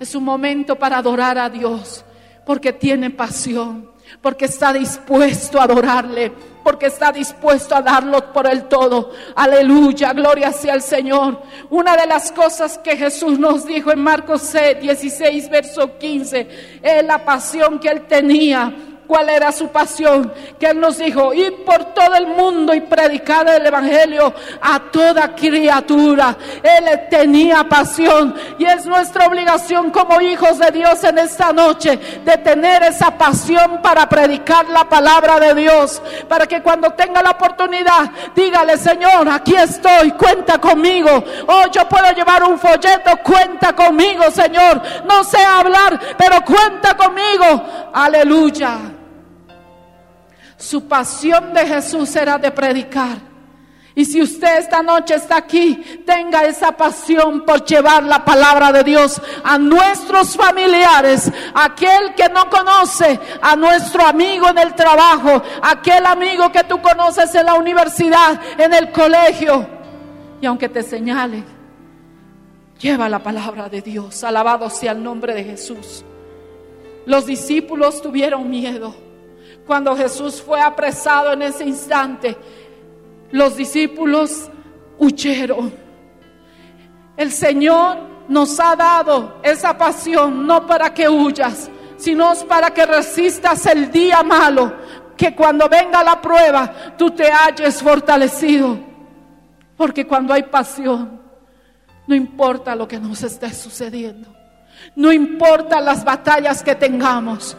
es 0.00 0.16
un 0.16 0.24
momento 0.24 0.74
para 0.74 0.98
adorar 0.98 1.38
a 1.38 1.48
Dios, 1.48 2.04
porque 2.44 2.72
tiene 2.72 3.10
pasión, 3.10 3.92
porque 4.20 4.46
está 4.46 4.72
dispuesto 4.72 5.60
a 5.60 5.62
adorarle 5.62 6.32
porque 6.66 6.86
está 6.86 7.12
dispuesto 7.12 7.76
a 7.76 7.80
darlo 7.80 8.32
por 8.32 8.44
el 8.50 8.64
todo. 8.64 9.12
Aleluya, 9.36 10.12
gloria 10.12 10.50
sea 10.50 10.74
el 10.74 10.82
Señor. 10.82 11.40
Una 11.70 11.96
de 11.96 12.08
las 12.08 12.32
cosas 12.32 12.76
que 12.78 12.96
Jesús 12.96 13.38
nos 13.38 13.64
dijo 13.66 13.92
en 13.92 14.00
Marcos 14.00 14.52
16, 14.52 15.48
verso 15.48 15.96
15, 15.96 16.80
es 16.82 17.04
la 17.04 17.24
pasión 17.24 17.78
que 17.78 17.86
él 17.86 18.08
tenía 18.08 18.95
cuál 19.06 19.28
era 19.30 19.52
su 19.52 19.68
pasión, 19.68 20.32
que 20.58 20.66
Él 20.66 20.80
nos 20.80 20.98
dijo, 20.98 21.32
ir 21.32 21.64
por 21.64 21.94
todo 21.94 22.14
el 22.14 22.26
mundo 22.26 22.74
y 22.74 22.80
predicar 22.80 23.48
el 23.48 23.66
Evangelio 23.66 24.34
a 24.60 24.80
toda 24.80 25.34
criatura. 25.34 26.36
Él 26.62 27.08
tenía 27.08 27.64
pasión 27.64 28.34
y 28.58 28.64
es 28.64 28.86
nuestra 28.86 29.26
obligación 29.26 29.90
como 29.90 30.20
hijos 30.20 30.58
de 30.58 30.70
Dios 30.70 31.02
en 31.04 31.18
esta 31.18 31.52
noche 31.52 31.98
de 32.24 32.38
tener 32.38 32.82
esa 32.82 33.16
pasión 33.16 33.80
para 33.82 34.08
predicar 34.08 34.68
la 34.68 34.88
palabra 34.88 35.38
de 35.40 35.54
Dios, 35.54 36.02
para 36.28 36.46
que 36.46 36.62
cuando 36.62 36.90
tenga 36.90 37.22
la 37.22 37.30
oportunidad, 37.30 38.10
dígale, 38.34 38.76
Señor, 38.76 39.28
aquí 39.28 39.54
estoy, 39.54 40.12
cuenta 40.12 40.58
conmigo. 40.58 41.24
Oh, 41.46 41.66
yo 41.72 41.88
puedo 41.88 42.10
llevar 42.12 42.42
un 42.44 42.58
folleto, 42.58 43.16
cuenta 43.22 43.74
conmigo, 43.74 44.30
Señor. 44.30 44.80
No 45.04 45.24
sé 45.24 45.38
hablar, 45.38 45.98
pero 46.16 46.44
cuenta 46.44 46.96
conmigo. 46.96 47.90
Aleluya. 47.92 48.95
Su 50.56 50.88
pasión 50.88 51.52
de 51.52 51.66
Jesús 51.66 52.14
era 52.16 52.38
de 52.38 52.50
predicar. 52.50 53.18
Y 53.94 54.04
si 54.04 54.20
usted 54.20 54.58
esta 54.58 54.82
noche 54.82 55.14
está 55.14 55.38
aquí, 55.38 56.02
tenga 56.04 56.44
esa 56.44 56.72
pasión 56.72 57.46
por 57.46 57.64
llevar 57.64 58.02
la 58.02 58.24
palabra 58.24 58.70
de 58.70 58.84
Dios 58.84 59.20
a 59.42 59.56
nuestros 59.56 60.36
familiares, 60.36 61.32
aquel 61.54 62.14
que 62.14 62.28
no 62.28 62.50
conoce, 62.50 63.18
a 63.40 63.56
nuestro 63.56 64.04
amigo 64.04 64.50
en 64.50 64.58
el 64.58 64.74
trabajo, 64.74 65.42
aquel 65.62 66.04
amigo 66.04 66.52
que 66.52 66.64
tú 66.64 66.80
conoces 66.82 67.34
en 67.34 67.46
la 67.46 67.54
universidad, 67.54 68.38
en 68.58 68.74
el 68.74 68.92
colegio. 68.92 69.66
Y 70.42 70.46
aunque 70.46 70.68
te 70.68 70.82
señale, 70.82 71.56
Lleva 72.80 73.08
la 73.08 73.22
palabra 73.22 73.68
de 73.68 73.80
Dios. 73.80 74.22
Alabado 74.22 74.68
sea 74.68 74.92
el 74.92 75.02
nombre 75.02 75.34
de 75.34 75.44
Jesús. 75.44 76.04
Los 77.06 77.26
discípulos 77.26 78.02
tuvieron 78.02 78.50
miedo. 78.50 78.94
Cuando 79.66 79.96
Jesús 79.96 80.40
fue 80.40 80.60
apresado 80.60 81.32
en 81.32 81.42
ese 81.42 81.64
instante, 81.64 82.36
los 83.32 83.56
discípulos 83.56 84.48
huyeron. 84.98 85.72
El 87.16 87.32
Señor 87.32 87.98
nos 88.28 88.58
ha 88.60 88.76
dado 88.76 89.38
esa 89.42 89.76
pasión 89.76 90.46
no 90.46 90.66
para 90.66 90.92
que 90.94 91.08
huyas, 91.08 91.70
sino 91.96 92.32
para 92.48 92.70
que 92.70 92.86
resistas 92.86 93.66
el 93.66 93.90
día 93.90 94.22
malo, 94.22 94.72
que 95.16 95.34
cuando 95.34 95.68
venga 95.68 96.04
la 96.04 96.20
prueba 96.20 96.94
tú 96.96 97.10
te 97.10 97.30
halles 97.30 97.82
fortalecido. 97.82 98.78
Porque 99.76 100.06
cuando 100.06 100.32
hay 100.32 100.44
pasión, 100.44 101.20
no 102.06 102.14
importa 102.14 102.74
lo 102.74 102.86
que 102.86 102.98
nos 102.98 103.22
esté 103.22 103.52
sucediendo, 103.52 104.28
no 104.94 105.12
importa 105.12 105.80
las 105.80 106.04
batallas 106.04 106.62
que 106.62 106.74
tengamos, 106.74 107.56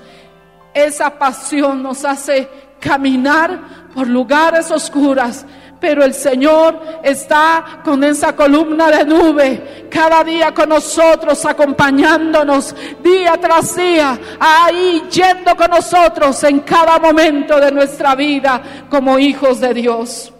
esa 0.74 1.18
pasión 1.18 1.82
nos 1.82 2.06
hace 2.06 2.48
caminar 2.80 3.88
por 3.94 4.08
lugares 4.08 4.70
oscuras, 4.72 5.46
pero 5.80 6.04
el 6.04 6.14
Señor 6.14 6.80
está 7.04 7.82
con 7.84 8.04
esa 8.04 8.36
columna 8.36 8.90
de 8.90 9.06
nube 9.06 9.88
cada 9.90 10.24
día 10.24 10.54
con 10.54 10.70
nosotros, 10.70 11.46
acompañándonos 11.46 12.76
día 13.04 13.38
tras 13.40 13.76
día, 13.76 14.20
ahí 14.40 15.04
yendo 15.12 15.56
con 15.56 15.70
nosotros 15.70 16.44
en 16.44 16.60
cada 16.62 17.00
momento 17.00 17.60
de 17.60 17.72
nuestra 17.72 18.16
vida 18.16 18.62
como 18.90 19.20
hijos 19.20 19.60
de 19.60 19.74
Dios. 19.74 20.34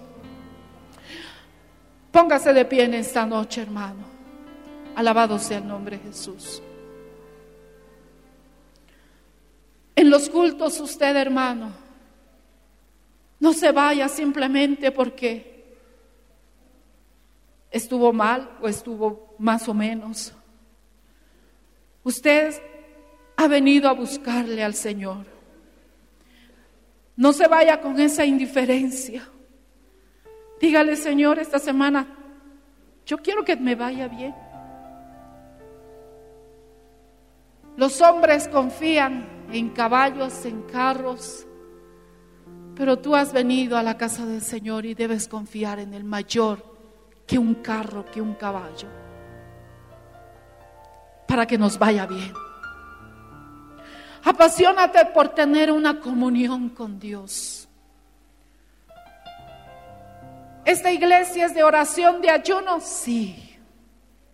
Póngase 2.12 2.54
de 2.54 2.66
pie 2.66 2.86
en 2.86 2.96
esta 2.96 3.26
noche, 3.26 3.62
hermano. 3.62 4.06
Alabado 4.96 5.38
sea 5.38 5.60
el 5.60 5.68
nombre 5.68 5.98
de 5.98 6.04
Jesús. 6.04 6.64
En 9.98 10.12
los 10.12 10.30
cultos 10.30 10.80
usted, 10.80 11.16
hermano, 11.16 11.72
no 13.40 13.52
se 13.52 13.72
vaya 13.72 14.08
simplemente 14.08 14.92
porque 14.92 15.76
estuvo 17.72 18.14
mal 18.14 18.48
o 18.62 18.68
estuvo 18.68 19.34
más 19.40 19.68
o 19.68 19.74
menos. 19.74 20.36
Usted 22.04 22.54
ha 23.38 23.48
venido 23.48 23.90
a 23.90 23.94
buscarle 23.94 24.64
al 24.64 24.76
Señor. 24.76 25.26
No 27.16 27.34
se 27.34 27.48
vaya 27.48 27.82
con 27.82 28.00
esa 28.00 28.24
indiferencia. 28.24 29.28
Dígale, 30.62 30.96
Señor, 30.96 31.40
esta 31.40 31.58
semana, 31.58 32.08
yo 33.04 33.18
quiero 33.18 33.44
que 33.44 33.56
me 33.56 33.74
vaya 33.74 34.08
bien. 34.08 34.36
Los 37.76 38.00
hombres 38.00 38.48
confían 38.48 39.37
en 39.52 39.70
caballos, 39.70 40.46
en 40.46 40.64
carros, 40.64 41.46
pero 42.76 43.00
tú 43.00 43.16
has 43.16 43.34
venido 43.34 43.78
a 43.78 43.84
la 43.84 43.98
casa 43.98 44.26
del 44.26 44.42
Señor 44.42 44.86
y 44.86 44.94
debes 44.94 45.28
confiar 45.28 45.80
en 45.80 45.94
el 45.94 46.04
mayor 46.04 46.64
que 47.26 47.40
un 47.40 47.56
carro, 47.56 48.06
que 48.06 48.22
un 48.22 48.36
caballo, 48.36 48.88
para 51.28 51.46
que 51.46 51.58
nos 51.58 51.80
vaya 51.80 52.06
bien. 52.06 52.34
Apasionate 54.24 55.06
por 55.14 55.30
tener 55.30 55.72
una 55.72 56.00
comunión 56.00 56.70
con 56.70 57.00
Dios. 57.00 57.68
¿Esta 60.66 60.92
iglesia 60.92 61.46
es 61.46 61.56
de 61.56 61.64
oración, 61.64 62.22
de 62.22 62.30
ayuno? 62.30 62.82
Sí. 62.82 63.58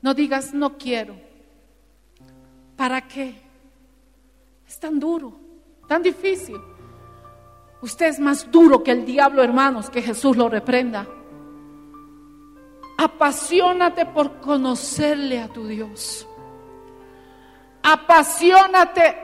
No 0.02 0.16
digas, 0.16 0.52
no 0.54 0.80
quiero. 0.80 1.16
¿Para 2.76 3.08
qué? 3.08 3.43
Tan 4.84 5.00
duro, 5.00 5.32
tan 5.88 6.04
difícil. 6.04 6.60
Usted 7.82 8.08
es 8.08 8.20
más 8.20 8.52
duro 8.52 8.84
que 8.84 8.92
el 8.92 9.06
diablo, 9.06 9.42
hermanos, 9.42 9.90
que 9.90 10.02
Jesús 10.02 10.36
lo 10.36 10.50
reprenda. 10.50 11.08
Apasionate 12.98 14.06
por 14.08 14.42
conocerle 14.42 15.40
a 15.40 15.48
tu 15.48 15.66
Dios. 15.68 16.28
Apasionate 17.82 19.16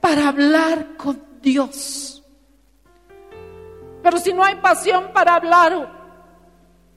para 0.00 0.28
hablar 0.28 0.96
con 0.96 1.22
Dios. 1.42 2.24
Pero 4.02 4.16
si 4.16 4.32
no 4.32 4.42
hay 4.42 4.54
pasión 4.54 5.10
para 5.12 5.34
hablar, 5.34 5.86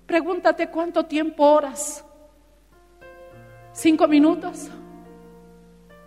pregúntate 0.05 0.69
cuánto 0.69 1.05
tiempo 1.07 1.43
oras. 1.43 2.05
¿Cinco 3.73 4.07
minutos? 4.07 4.69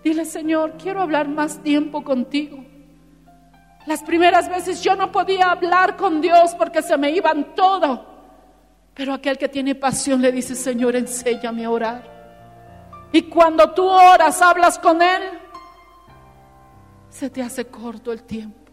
Dile, 0.03 0.24
Señor, 0.24 0.74
quiero 0.78 1.03
hablar 1.03 1.28
más 1.28 1.62
tiempo 1.62 2.03
contigo. 2.03 2.64
Las 3.86 4.03
primeras 4.03 4.48
veces 4.48 4.82
yo 4.82 4.94
no 4.94 5.11
podía 5.11 5.51
hablar 5.51 5.96
con 5.96 6.20
Dios 6.20 6.55
porque 6.55 6.82
se 6.82 6.96
me 6.96 7.11
iban 7.11 7.55
todo. 7.55 8.07
Pero 8.94 9.12
aquel 9.14 9.38
que 9.38 9.48
tiene 9.48 9.74
pasión 9.74 10.20
le 10.20 10.32
dice, 10.32 10.55
Señor, 10.55 10.96
enséñame 10.96 11.64
a 11.64 11.70
orar. 11.70 12.20
Y 13.12 13.22
cuando 13.22 13.72
tú 13.72 13.84
oras, 13.84 14.40
hablas 14.40 14.78
con 14.78 15.03
Él, 15.03 15.22
se 17.09 17.28
te 17.28 17.42
hace 17.42 17.66
corto 17.66 18.12
el 18.12 18.22
tiempo. 18.22 18.72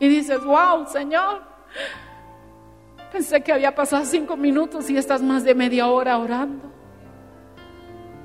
Y 0.00 0.08
dices, 0.08 0.42
wow, 0.42 0.86
Señor, 0.86 1.42
pensé 3.12 3.42
que 3.42 3.52
había 3.52 3.74
pasado 3.74 4.04
cinco 4.04 4.36
minutos 4.36 4.88
y 4.90 4.96
estás 4.96 5.22
más 5.22 5.44
de 5.44 5.54
media 5.54 5.88
hora 5.88 6.18
orando. 6.18 6.72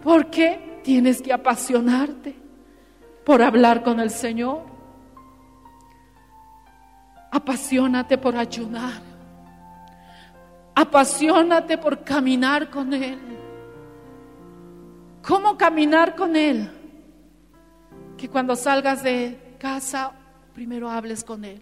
¿Por 0.03 0.29
qué? 0.29 0.72
Tienes 0.83 1.21
que 1.21 1.31
apasionarte 1.31 2.35
por 3.25 3.41
hablar 3.41 3.83
con 3.83 3.99
el 3.99 4.09
Señor. 4.09 4.63
Apasionate 7.31 8.17
por 8.17 8.35
ayunar. 8.35 9.01
Apasionate 10.75 11.77
por 11.77 12.03
caminar 12.03 12.69
con 12.69 12.93
Él. 12.93 13.19
¿Cómo 15.25 15.57
caminar 15.57 16.15
con 16.15 16.35
Él? 16.35 16.69
Que 18.17 18.29
cuando 18.29 18.55
salgas 18.55 19.03
de 19.03 19.55
casa, 19.57 20.11
primero 20.53 20.89
hables 20.89 21.23
con 21.23 21.45
Él. 21.45 21.61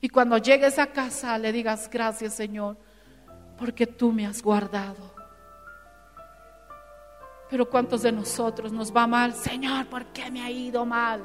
Y 0.00 0.08
cuando 0.08 0.38
llegues 0.38 0.78
a 0.78 0.86
casa, 0.86 1.36
le 1.38 1.52
digas 1.52 1.90
gracias 1.90 2.34
Señor, 2.34 2.76
porque 3.58 3.86
tú 3.86 4.12
me 4.12 4.26
has 4.26 4.40
guardado. 4.40 5.17
Pero 7.50 7.68
¿cuántos 7.68 8.02
de 8.02 8.12
nosotros 8.12 8.72
nos 8.72 8.94
va 8.94 9.06
mal? 9.06 9.34
Señor, 9.34 9.86
¿por 9.86 10.06
qué 10.06 10.30
me 10.30 10.42
ha 10.42 10.50
ido 10.50 10.84
mal? 10.84 11.22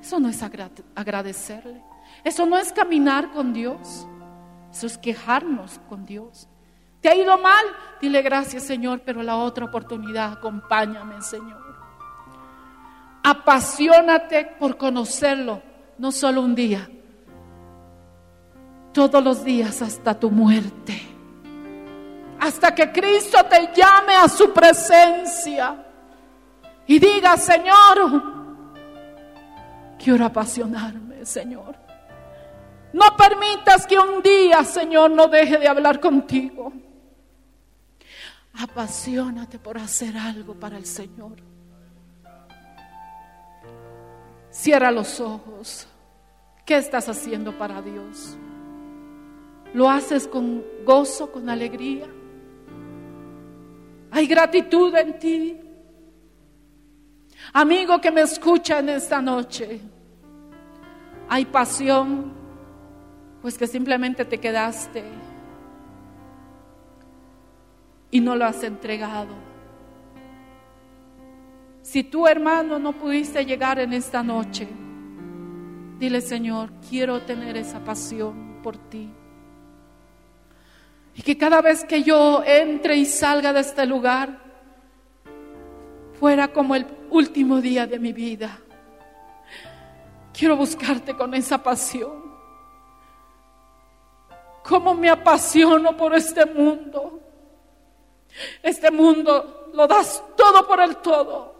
Eso 0.00 0.18
no 0.18 0.28
es 0.28 0.42
agradecerle. 0.94 1.82
Eso 2.22 2.46
no 2.46 2.56
es 2.56 2.72
caminar 2.72 3.30
con 3.32 3.52
Dios. 3.52 4.06
Eso 4.72 4.86
es 4.86 4.98
quejarnos 4.98 5.80
con 5.88 6.04
Dios. 6.06 6.48
¿Te 7.00 7.08
ha 7.10 7.14
ido 7.14 7.36
mal? 7.38 7.64
Dile 8.00 8.22
gracias, 8.22 8.62
Señor, 8.62 9.02
pero 9.04 9.22
la 9.22 9.36
otra 9.36 9.66
oportunidad, 9.66 10.32
acompáñame, 10.32 11.20
Señor. 11.20 11.62
Apasionate 13.22 14.56
por 14.58 14.76
conocerlo, 14.76 15.62
no 15.98 16.12
solo 16.12 16.40
un 16.42 16.54
día, 16.54 16.88
todos 18.92 19.22
los 19.22 19.44
días 19.44 19.82
hasta 19.82 20.18
tu 20.18 20.30
muerte 20.30 21.13
hasta 22.44 22.74
que 22.74 22.92
Cristo 22.92 23.38
te 23.46 23.70
llame 23.74 24.14
a 24.14 24.28
su 24.28 24.52
presencia 24.52 25.82
y 26.86 26.98
diga, 26.98 27.38
Señor, 27.38 28.22
quiero 29.98 30.26
apasionarme, 30.26 31.24
Señor. 31.24 31.74
No 32.92 33.16
permitas 33.16 33.86
que 33.86 33.98
un 33.98 34.20
día, 34.20 34.62
Señor, 34.62 35.10
no 35.10 35.26
deje 35.26 35.56
de 35.56 35.66
hablar 35.66 35.98
contigo. 36.00 36.70
Apasionate 38.60 39.58
por 39.58 39.78
hacer 39.78 40.14
algo 40.14 40.52
para 40.52 40.76
el 40.76 40.84
Señor. 40.84 41.36
Cierra 44.50 44.90
los 44.90 45.18
ojos. 45.18 45.88
¿Qué 46.66 46.76
estás 46.76 47.08
haciendo 47.08 47.56
para 47.56 47.80
Dios? 47.80 48.36
¿Lo 49.72 49.88
haces 49.88 50.28
con 50.28 50.62
gozo, 50.84 51.32
con 51.32 51.48
alegría? 51.48 52.06
Hay 54.14 54.28
gratitud 54.28 54.94
en 54.94 55.18
ti. 55.18 55.60
Amigo 57.52 58.00
que 58.00 58.12
me 58.12 58.20
escucha 58.20 58.78
en 58.78 58.90
esta 58.90 59.20
noche, 59.20 59.80
hay 61.28 61.44
pasión, 61.46 62.32
pues 63.42 63.58
que 63.58 63.66
simplemente 63.66 64.24
te 64.24 64.38
quedaste 64.38 65.02
y 68.12 68.20
no 68.20 68.36
lo 68.36 68.44
has 68.44 68.62
entregado. 68.62 69.34
Si 71.82 72.04
tú 72.04 72.28
hermano 72.28 72.78
no 72.78 72.92
pudiste 72.92 73.44
llegar 73.44 73.80
en 73.80 73.92
esta 73.92 74.22
noche, 74.22 74.68
dile 75.98 76.20
Señor, 76.20 76.70
quiero 76.88 77.22
tener 77.22 77.56
esa 77.56 77.80
pasión 77.80 78.60
por 78.62 78.76
ti. 78.76 79.12
Y 81.14 81.22
que 81.22 81.38
cada 81.38 81.60
vez 81.60 81.84
que 81.84 82.02
yo 82.02 82.42
entre 82.44 82.96
y 82.96 83.06
salga 83.06 83.52
de 83.52 83.60
este 83.60 83.86
lugar, 83.86 84.44
fuera 86.18 86.48
como 86.48 86.74
el 86.74 86.86
último 87.10 87.60
día 87.60 87.86
de 87.86 87.98
mi 87.98 88.12
vida. 88.12 88.58
Quiero 90.32 90.56
buscarte 90.56 91.14
con 91.14 91.34
esa 91.34 91.62
pasión. 91.62 92.24
Cómo 94.64 94.94
me 94.94 95.10
apasiono 95.10 95.96
por 95.96 96.14
este 96.14 96.46
mundo. 96.46 97.20
Este 98.62 98.90
mundo 98.90 99.70
lo 99.74 99.86
das 99.86 100.22
todo 100.36 100.66
por 100.66 100.80
el 100.80 100.96
todo. 100.96 101.54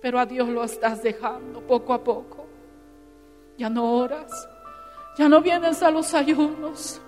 Pero 0.00 0.18
a 0.18 0.26
Dios 0.26 0.48
lo 0.48 0.64
estás 0.64 1.02
dejando 1.02 1.60
poco 1.60 1.92
a 1.92 2.02
poco. 2.02 2.46
Ya 3.58 3.68
no 3.68 3.92
oras. 3.92 4.48
Ya 5.18 5.28
no 5.28 5.40
vienes 5.40 5.82
a 5.82 5.90
los 5.90 6.14
ayunos. 6.14 7.00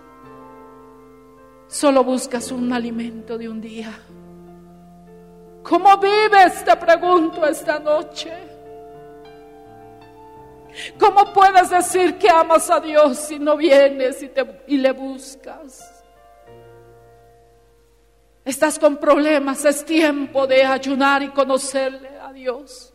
Solo 1.73 2.05
buscas 2.05 2.53
un 2.53 2.71
alimento 2.71 3.39
de 3.39 3.49
un 3.49 3.59
día. 3.59 3.99
¿Cómo 5.63 5.97
vives? 5.97 6.63
Te 6.67 6.77
pregunto 6.77 7.47
esta 7.47 7.79
noche. 7.79 8.31
¿Cómo 11.01 11.33
puedes 11.33 11.71
decir 11.71 12.19
que 12.19 12.29
amas 12.29 12.69
a 12.69 12.79
Dios 12.79 13.17
si 13.21 13.39
no 13.39 13.57
vienes 13.57 14.23
y, 14.23 14.29
te, 14.29 14.65
y 14.67 14.77
le 14.77 14.93
buscas? 14.93 16.05
Estás 18.45 18.79
con 18.79 18.99
problemas, 18.99 19.65
es 19.65 19.83
tiempo 19.83 20.47
de 20.47 20.67
ayunar 20.67 21.23
y 21.23 21.31
conocerle 21.31 22.19
a 22.19 22.35
Dios. 22.35 22.93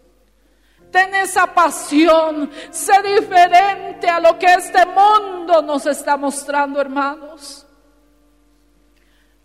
Ten 0.92 1.16
esa 1.16 1.52
pasión, 1.52 2.52
sé 2.70 2.94
diferente 3.02 4.08
a 4.08 4.20
lo 4.20 4.38
que 4.38 4.54
este 4.54 4.86
mundo 4.86 5.64
nos 5.64 5.88
está 5.88 6.16
mostrando, 6.16 6.80
hermanos. 6.80 7.67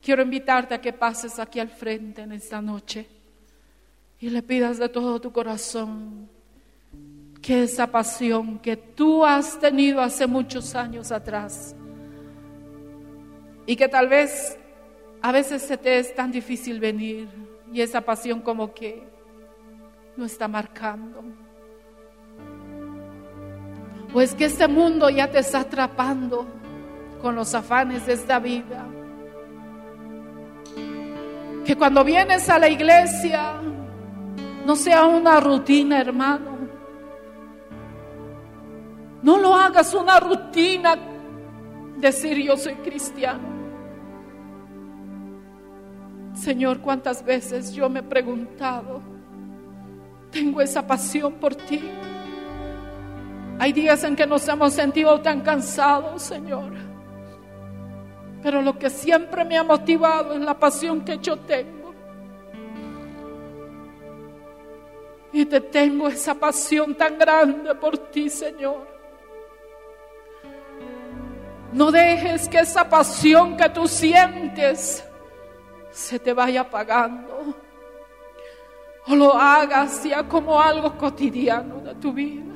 Quiero 0.03 0.23
invitarte 0.23 0.75
a 0.75 0.81
que 0.81 0.93
pases 0.93 1.39
aquí 1.39 1.61
al 1.61 1.69
frente 1.69 2.23
en 2.23 2.33
esta 2.33 2.61
noche 2.61 3.07
y 4.19 4.31
le 4.31 4.43
pidas 4.43 4.79
de 4.79 4.89
todo 4.89 5.21
tu 5.21 5.31
corazón 5.31 6.29
que 7.41 7.63
esa 7.63 7.87
pasión 7.87 8.59
que 8.59 8.77
tú 8.77 9.25
has 9.25 9.61
tenido 9.61 10.01
hace 10.01 10.27
muchos 10.27 10.75
años 10.75 11.13
atrás 11.13 11.77
y 13.65 13.77
que 13.77 13.89
tal 13.89 14.09
vez 14.09 14.59
a 15.21 15.31
veces 15.31 15.63
se 15.63 15.77
te 15.77 16.01
es 16.01 16.13
tan 16.17 16.33
difícil 16.33 16.81
venir 16.81 17.29
y 17.73 17.81
esa 17.81 18.01
pasión 18.01 18.41
como 18.41 18.75
que 18.75 19.05
no 20.17 20.25
está 20.25 20.49
marcando. 20.49 21.23
O 24.13 24.21
es 24.21 24.35
que 24.35 24.47
este 24.47 24.67
mundo 24.67 25.09
ya 25.11 25.31
te 25.31 25.39
está 25.39 25.61
atrapando 25.61 26.47
con 27.21 27.37
los 27.37 27.55
afanes 27.55 28.05
de 28.07 28.15
esta 28.15 28.41
vida. 28.41 28.85
Que 31.65 31.77
cuando 31.77 32.05
vienes 32.05 32.49
a 32.49 32.59
la 32.59 32.69
iglesia 32.69 33.55
no 34.67 34.77
sea 34.77 35.07
una 35.07 35.41
rutina, 35.41 36.01
hermano. 36.01 36.53
No 39.23 39.39
lo 39.39 39.55
hagas 39.55 39.95
una 39.95 40.19
rutina 40.19 40.97
decir 41.97 42.39
yo 42.39 42.57
soy 42.57 42.75
cristiano. 42.75 43.53
Señor, 46.35 46.81
cuántas 46.81 47.25
veces 47.25 47.73
yo 47.73 47.89
me 47.89 48.01
he 48.01 48.03
preguntado, 48.03 49.01
tengo 50.31 50.61
esa 50.61 50.85
pasión 50.85 51.35
por 51.35 51.55
ti. 51.55 51.81
Hay 53.59 53.73
días 53.73 54.03
en 54.03 54.17
que 54.17 54.27
nos 54.27 54.49
hemos 54.49 54.73
sentido 54.73 55.21
tan 55.21 55.43
cansados, 55.43 56.23
Señor. 56.23 56.73
Pero 58.43 58.61
lo 58.61 58.79
que 58.79 58.91
siempre 58.91 59.45
me 59.45 59.57
ha 59.57 59.63
motivado 59.63 60.35
es 60.35 60.41
la 60.41 60.59
pasión 60.59 61.05
que 61.05 61.19
yo 61.19 61.39
tengo. 61.39 61.95
Y 65.33 65.47
te 65.47 65.61
tengo 65.61 66.09
esa 66.09 66.35
pasión 66.35 66.95
tan 66.95 67.17
grande 67.19 67.75
por 67.77 67.97
ti, 67.97 68.29
Señor. 68.29 68.87
No 71.73 71.91
dejes 71.91 72.49
que 72.49 72.59
esa 72.59 72.89
pasión 72.89 73.57
que 73.57 73.69
tú 73.71 73.89
sientes 73.89 75.03
se 75.91 76.19
te 76.19 76.35
vaya 76.35 76.63
apagando. 76.63 77.55
O 79.07 79.17
lo 79.17 79.33
hagas 79.35 80.05
ya 80.05 80.23
como 80.29 80.61
algo 80.61 80.97
cotidiano 80.99 81.81
de 81.81 81.95
tu 81.95 82.13
vida. 82.13 82.53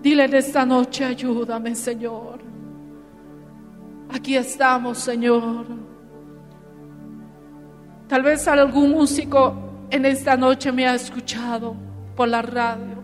Dile 0.00 0.24
en 0.24 0.34
esta 0.34 0.64
noche, 0.64 1.04
ayúdame, 1.04 1.74
Señor. 1.74 2.45
Aquí 4.12 4.36
estamos, 4.36 4.98
Señor. 4.98 5.66
Tal 8.08 8.22
vez 8.22 8.46
algún 8.46 8.90
músico 8.90 9.54
en 9.90 10.04
esta 10.04 10.36
noche 10.36 10.70
me 10.70 10.86
ha 10.86 10.94
escuchado 10.94 11.74
por 12.14 12.28
la 12.28 12.42
radio. 12.42 13.02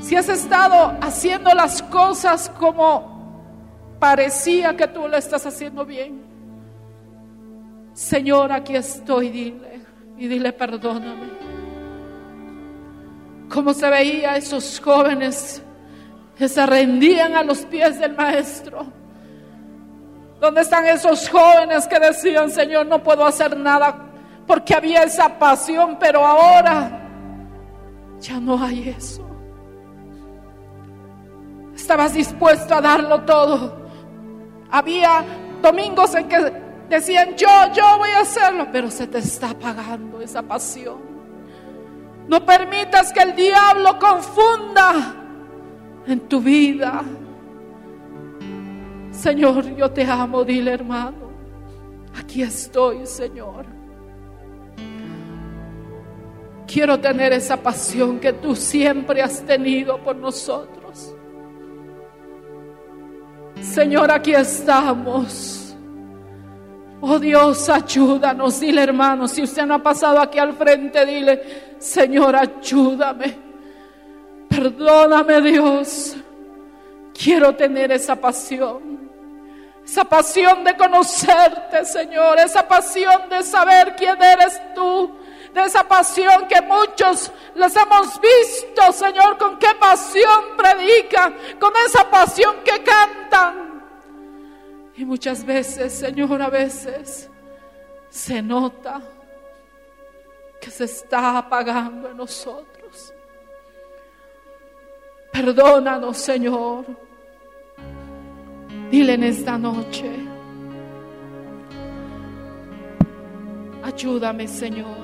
Si 0.00 0.16
has 0.16 0.28
estado 0.28 0.96
haciendo 1.00 1.54
las 1.54 1.82
cosas 1.82 2.50
como 2.58 3.96
parecía 3.98 4.76
que 4.76 4.88
tú 4.88 5.08
lo 5.08 5.16
estás 5.16 5.46
haciendo 5.46 5.86
bien, 5.86 6.22
Señor, 7.94 8.50
aquí 8.50 8.74
estoy, 8.74 9.30
dile, 9.30 9.80
y 10.18 10.26
dile, 10.26 10.52
perdóname. 10.52 11.28
Como 13.48 13.72
se 13.72 13.88
veía 13.88 14.36
esos 14.36 14.80
jóvenes 14.80 15.62
que 16.36 16.48
se 16.48 16.66
rendían 16.66 17.34
a 17.34 17.44
los 17.44 17.64
pies 17.64 18.00
del 18.00 18.16
maestro. 18.16 19.03
¿Dónde 20.40 20.60
están 20.60 20.86
esos 20.86 21.28
jóvenes 21.28 21.86
que 21.86 21.98
decían, 21.98 22.50
Señor, 22.50 22.86
no 22.86 23.02
puedo 23.02 23.24
hacer 23.24 23.56
nada 23.56 23.96
porque 24.46 24.74
había 24.74 25.02
esa 25.04 25.38
pasión, 25.38 25.96
pero 25.98 26.24
ahora 26.26 27.00
ya 28.20 28.38
no 28.40 28.62
hay 28.62 28.90
eso? 28.90 29.24
Estabas 31.74 32.14
dispuesto 32.14 32.74
a 32.74 32.80
darlo 32.80 33.22
todo. 33.22 33.84
Había 34.70 35.24
domingos 35.62 36.14
en 36.14 36.28
que 36.28 36.52
decían, 36.88 37.34
yo, 37.36 37.48
yo 37.72 37.98
voy 37.98 38.10
a 38.10 38.20
hacerlo, 38.20 38.68
pero 38.70 38.90
se 38.90 39.06
te 39.06 39.18
está 39.18 39.50
apagando 39.50 40.20
esa 40.20 40.42
pasión. 40.42 40.98
No 42.28 42.44
permitas 42.44 43.12
que 43.12 43.20
el 43.20 43.34
diablo 43.34 43.98
confunda 43.98 45.14
en 46.06 46.20
tu 46.20 46.40
vida. 46.40 47.02
Señor, 49.14 49.74
yo 49.76 49.90
te 49.90 50.04
amo, 50.04 50.44
dile 50.44 50.72
hermano. 50.72 51.30
Aquí 52.18 52.42
estoy, 52.42 53.06
Señor. 53.06 53.64
Quiero 56.66 56.98
tener 56.98 57.32
esa 57.32 57.56
pasión 57.56 58.18
que 58.18 58.32
tú 58.32 58.56
siempre 58.56 59.22
has 59.22 59.40
tenido 59.42 59.98
por 59.98 60.16
nosotros. 60.16 61.14
Señor, 63.60 64.10
aquí 64.10 64.32
estamos. 64.32 65.76
Oh 67.00 67.18
Dios, 67.18 67.68
ayúdanos. 67.68 68.60
Dile 68.60 68.82
hermano, 68.82 69.28
si 69.28 69.42
usted 69.42 69.64
no 69.66 69.74
ha 69.74 69.82
pasado 69.82 70.20
aquí 70.20 70.38
al 70.38 70.54
frente, 70.54 71.06
dile, 71.06 71.76
Señor, 71.78 72.34
ayúdame. 72.34 73.36
Perdóname 74.48 75.40
Dios. 75.40 76.16
Quiero 77.12 77.54
tener 77.54 77.92
esa 77.92 78.16
pasión. 78.16 79.03
Esa 79.84 80.04
pasión 80.04 80.64
de 80.64 80.76
conocerte, 80.76 81.84
Señor. 81.84 82.38
Esa 82.38 82.66
pasión 82.66 83.28
de 83.28 83.42
saber 83.42 83.94
quién 83.96 84.20
eres 84.22 84.60
tú. 84.74 85.18
De 85.52 85.62
esa 85.62 85.86
pasión 85.86 86.48
que 86.48 86.60
muchos 86.62 87.30
les 87.54 87.76
hemos 87.76 88.20
visto, 88.20 88.92
Señor, 88.92 89.38
con 89.38 89.56
qué 89.58 89.68
pasión 89.78 90.56
predican, 90.56 91.36
con 91.60 91.72
esa 91.86 92.10
pasión 92.10 92.56
que 92.64 92.82
cantan. 92.82 93.84
Y 94.96 95.04
muchas 95.04 95.44
veces, 95.44 95.92
Señor, 95.92 96.42
a 96.42 96.48
veces 96.48 97.30
se 98.08 98.42
nota 98.42 99.00
que 100.60 100.70
se 100.70 100.84
está 100.84 101.38
apagando 101.38 102.10
en 102.10 102.16
nosotros. 102.16 103.12
Perdónanos, 105.32 106.16
Señor. 106.16 106.86
Dile 108.94 109.14
en 109.14 109.24
esta 109.24 109.58
noche. 109.58 110.08
Ayúdame, 113.82 114.46
Señor. 114.46 114.98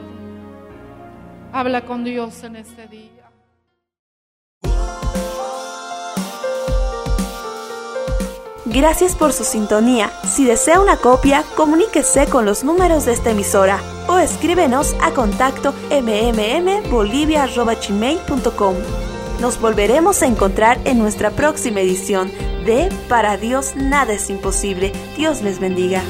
Habla 1.53 1.85
con 1.85 2.05
Dios 2.05 2.45
en 2.45 2.55
este 2.55 2.87
día. 2.87 3.29
Gracias 8.67 9.17
por 9.17 9.33
su 9.33 9.43
sintonía. 9.43 10.13
Si 10.23 10.45
desea 10.45 10.81
una 10.81 10.97
copia, 10.97 11.43
comuníquese 11.57 12.27
con 12.27 12.45
los 12.45 12.63
números 12.63 13.07
de 13.07 13.15
esta 13.15 13.33
emisora 13.33 13.81
o 14.07 14.21
escríbenos 14.21 14.95
a 15.03 15.11
contacto 15.11 15.75
mmmbolivia.gmail.com. 15.91 18.77
Nos 19.41 19.61
volveremos 19.61 20.23
a 20.23 20.27
encontrar 20.27 20.79
en 20.85 21.01
nuestra 21.01 21.33
próxima 21.33 21.81
edición 21.81 22.31
de 22.65 22.89
Para 23.09 23.37
Dios 23.37 23.75
nada 23.77 24.13
es 24.13 24.31
imposible. 24.31 24.93
Dios 25.17 25.43
les 25.43 25.59
bendiga. 25.59 26.03